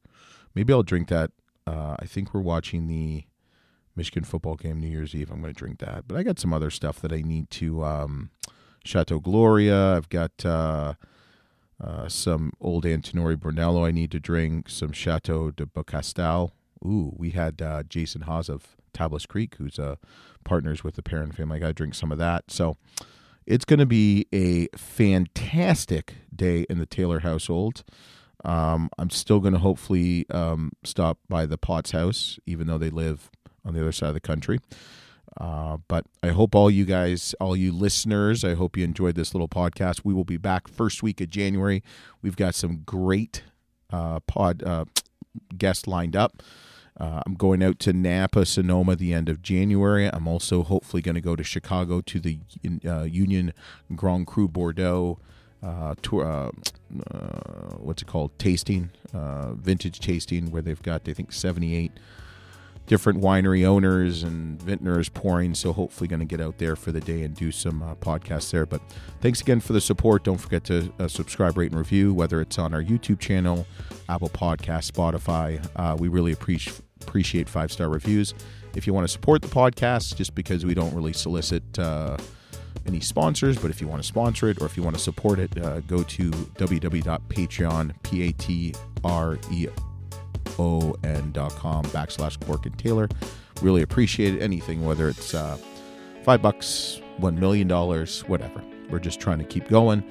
Maybe 0.54 0.74
I'll 0.74 0.84
drink 0.84 1.08
that. 1.08 1.32
Uh, 1.66 1.96
I 2.00 2.06
think 2.06 2.34
we're 2.34 2.42
watching 2.42 2.88
the 2.88 3.24
Michigan 3.96 4.24
football 4.24 4.56
game 4.56 4.80
New 4.80 4.88
Year's 4.88 5.16
Eve. 5.16 5.32
I'm 5.32 5.42
going 5.42 5.54
to 5.54 5.58
drink 5.58 5.80
that. 5.80 6.08
But 6.08 6.18
I 6.18 6.24
got 6.24 6.40
some 6.40 6.54
other 6.54 6.70
stuff 6.70 7.00
that 7.02 7.14
I 7.14 7.22
need 7.22 7.50
to. 7.52 7.84
Um, 7.84 8.32
Chateau 8.84 9.20
Gloria. 9.20 9.96
I've 9.96 10.10
got. 10.10 10.46
Uh, 10.46 10.94
uh, 11.84 12.08
some 12.08 12.54
old 12.62 12.86
Antinori 12.86 13.38
Brunello 13.38 13.84
I 13.84 13.92
need 13.92 14.12
to 14.12 14.20
drink, 14.20 14.70
some 14.70 14.94
Chateau 14.94 15.52
de 15.52 15.66
Beaucastel. 15.66 16.52
Ooh, 16.86 17.14
we 17.18 17.32
had 17.32 17.62
uh, 17.62 17.84
Jason 17.84 18.22
Haas 18.22 18.48
of 18.48 18.78
Tablas 18.94 19.28
Creek, 19.28 19.56
who's 19.58 19.80
uh, 19.80 19.96
partners 20.44 20.84
with 20.84 20.96
the 20.96 21.04
Perrin 21.04 21.32
family. 21.32 21.58
I 21.58 21.60
got 21.60 21.68
to 21.68 21.74
drink 21.74 21.96
some 21.96 22.12
of 22.12 22.18
that. 22.18 22.50
So 22.50 22.78
it's 23.46 23.66
going 23.66 23.80
to 23.80 23.86
be 23.86 24.28
a 24.34 24.68
fantastic 24.78 26.16
day 26.34 26.66
in 26.70 26.80
the 26.80 26.86
Taylor 26.86 27.20
household. 27.20 27.84
Um, 28.46 28.90
I'm 28.98 29.10
still 29.10 29.40
going 29.40 29.54
to 29.54 29.60
hopefully 29.60 30.26
um, 30.30 30.72
stop 30.84 31.18
by 31.30 31.46
the 31.46 31.58
Potts 31.58 31.92
house, 31.92 32.40
even 32.46 32.68
though 32.68 32.78
they 32.78 32.90
live 32.90 33.30
on 33.66 33.74
the 33.74 33.82
other 33.82 33.92
side 33.92 34.10
of 34.10 34.14
the 34.14 34.20
country. 34.20 34.60
Uh, 35.40 35.78
but 35.88 36.06
I 36.22 36.30
hope 36.30 36.54
all 36.54 36.70
you 36.70 36.86
guys, 36.86 37.34
all 37.40 37.56
you 37.56 37.72
listeners, 37.72 38.44
I 38.44 38.54
hope 38.54 38.78
you 38.78 38.84
enjoyed 38.84 39.16
this 39.16 39.34
little 39.34 39.48
podcast. 39.48 40.02
We 40.04 40.14
will 40.14 40.26
be 40.26 40.38
back 40.38 40.68
first 40.68 41.02
week 41.02 41.22
of 41.22 41.30
January. 41.30 41.82
We've 42.22 42.36
got 42.36 42.54
some 42.54 42.84
great 42.86 43.44
uh, 43.92 44.20
pod 44.22 44.62
uh, 44.64 44.86
guests 45.58 45.88
lined 45.88 46.16
up. 46.16 46.44
Uh, 47.04 47.22
I'm 47.26 47.34
going 47.34 47.62
out 47.62 47.80
to 47.80 47.92
Napa, 47.92 48.46
Sonoma 48.46 48.96
the 48.96 49.14
end 49.14 49.28
of 49.28 49.42
January. 49.42 50.08
I'm 50.08 50.26
also 50.26 50.64
hopefully 50.64 51.02
going 51.02 51.16
to 51.16 51.22
go 51.22 51.36
to 51.36 51.44
Chicago 51.44 52.00
to 52.00 52.18
the 52.18 52.40
uh, 52.88 53.02
Union 53.02 53.52
Grand 53.94 54.26
Cru 54.26 54.48
Bordeaux 54.48 55.20
uh, 55.62 55.96
tour. 56.02 56.26
Uh, 56.26 56.52
uh, 57.12 57.76
what's 57.76 58.02
it 58.02 58.06
called? 58.06 58.32
Tasting, 58.40 58.90
uh, 59.14 59.52
vintage 59.52 60.00
tasting, 60.00 60.50
where 60.50 60.62
they've 60.62 60.82
got 60.82 61.02
I 61.10 61.12
think 61.12 61.34
78 61.34 61.92
different 62.86 63.22
winery 63.22 63.66
owners 63.66 64.24
and 64.24 64.62
vintners 64.62 65.10
pouring. 65.10 65.56
So 65.56 65.74
hopefully, 65.74 66.08
going 66.08 66.22
to 66.22 66.26
get 66.26 66.40
out 66.40 66.58
there 66.58 66.78
for 66.78 66.94
the 66.94 67.02
day 67.02 67.24
and 67.24 67.36
do 67.36 67.52
some 67.52 67.84
uh, 67.84 67.96
podcasts 67.96 68.50
there. 68.52 68.66
But 68.66 68.80
thanks 69.20 69.42
again 69.42 69.60
for 69.60 69.74
the 69.74 69.82
support. 69.82 70.24
Don't 70.24 70.38
forget 70.38 70.64
to 70.66 70.94
uh, 71.00 71.10
subscribe, 71.10 71.58
rate, 71.58 71.72
and 71.72 71.80
review, 71.80 72.14
whether 72.14 72.40
it's 72.40 72.58
on 72.58 72.74
our 72.74 72.82
YouTube 72.82 73.20
channel, 73.20 73.68
Apple 74.08 74.30
Podcast, 74.30 74.90
Spotify. 74.90 76.00
We 76.00 76.08
really 76.08 76.32
appreciate 76.32 76.82
appreciate 77.04 77.48
five 77.48 77.72
star 77.72 77.90
reviews. 77.90 78.34
If 78.76 78.88
you 78.88 78.94
want 78.94 79.06
to 79.06 79.12
support 79.12 79.42
the 79.42 79.48
podcast, 79.48 80.16
just 80.16 80.34
because 80.34 80.66
we 80.66 80.74
don't 80.74 80.94
really 80.94 81.14
solicit. 81.14 81.64
Uh, 81.78 82.18
any 82.86 83.00
sponsors, 83.00 83.58
but 83.58 83.72
if 83.72 83.80
you 83.80 83.88
want 83.88 84.02
to 84.02 84.08
sponsor 84.08 84.50
it 84.50 84.60
or 84.62 84.66
if 84.66 84.76
you 84.76 84.84
want 84.84 84.96
to 84.96 85.02
support 85.02 85.40
it, 85.40 85.58
uh, 85.64 85.80
go 85.82 86.04
to 86.04 86.30
www.patreon, 86.32 87.94
P-A-T-R-E 88.04 89.68
on.com 90.58 91.86
backslash 91.86 92.46
Cork 92.46 92.66
and 92.66 92.78
Taylor. 92.78 93.08
Really 93.62 93.82
appreciate 93.82 94.42
anything, 94.42 94.86
whether 94.86 95.08
it's 95.08 95.34
uh, 95.34 95.58
five 96.24 96.42
bucks, 96.42 97.00
one 97.18 97.40
million 97.40 97.68
dollars, 97.68 98.22
whatever. 98.22 98.62
We're 98.90 99.00
just 99.00 99.20
trying 99.20 99.40
to 99.40 99.46
keep 99.46 99.70
going, 99.70 100.04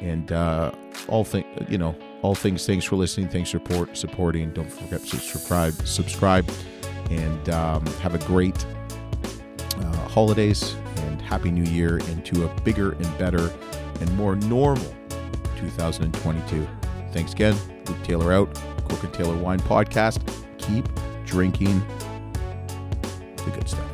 and 0.00 0.30
uh, 0.32 0.72
all 1.08 1.24
things, 1.24 1.46
you 1.68 1.78
know, 1.78 1.96
all 2.22 2.34
things. 2.34 2.66
Thanks 2.66 2.84
for 2.84 2.96
listening. 2.96 3.28
Thanks 3.28 3.50
for 3.50 3.58
support, 3.58 3.96
supporting. 3.96 4.52
Don't 4.52 4.70
forget 4.70 5.00
to 5.00 5.16
subscribe, 5.18 5.74
subscribe, 5.86 6.48
and 7.10 7.50
um, 7.50 7.86
have 7.86 8.14
a 8.14 8.18
great 8.26 8.64
uh, 9.78 10.08
holidays 10.08 10.74
and 10.96 11.20
happy 11.20 11.50
New 11.50 11.64
Year 11.64 11.98
into 12.10 12.44
a 12.44 12.60
bigger 12.60 12.92
and 12.92 13.18
better 13.18 13.50
and 14.00 14.16
more 14.16 14.36
normal 14.36 14.94
2022. 15.56 16.66
Thanks 17.12 17.32
again. 17.32 17.56
Luke 17.86 18.02
Taylor 18.02 18.32
out. 18.32 18.54
Cork 18.88 19.02
and 19.02 19.12
Taylor 19.12 19.36
Wine 19.36 19.60
Podcast. 19.60 20.20
Keep 20.58 20.88
drinking 21.24 21.82
the 23.36 23.50
good 23.52 23.68
stuff. 23.68 23.89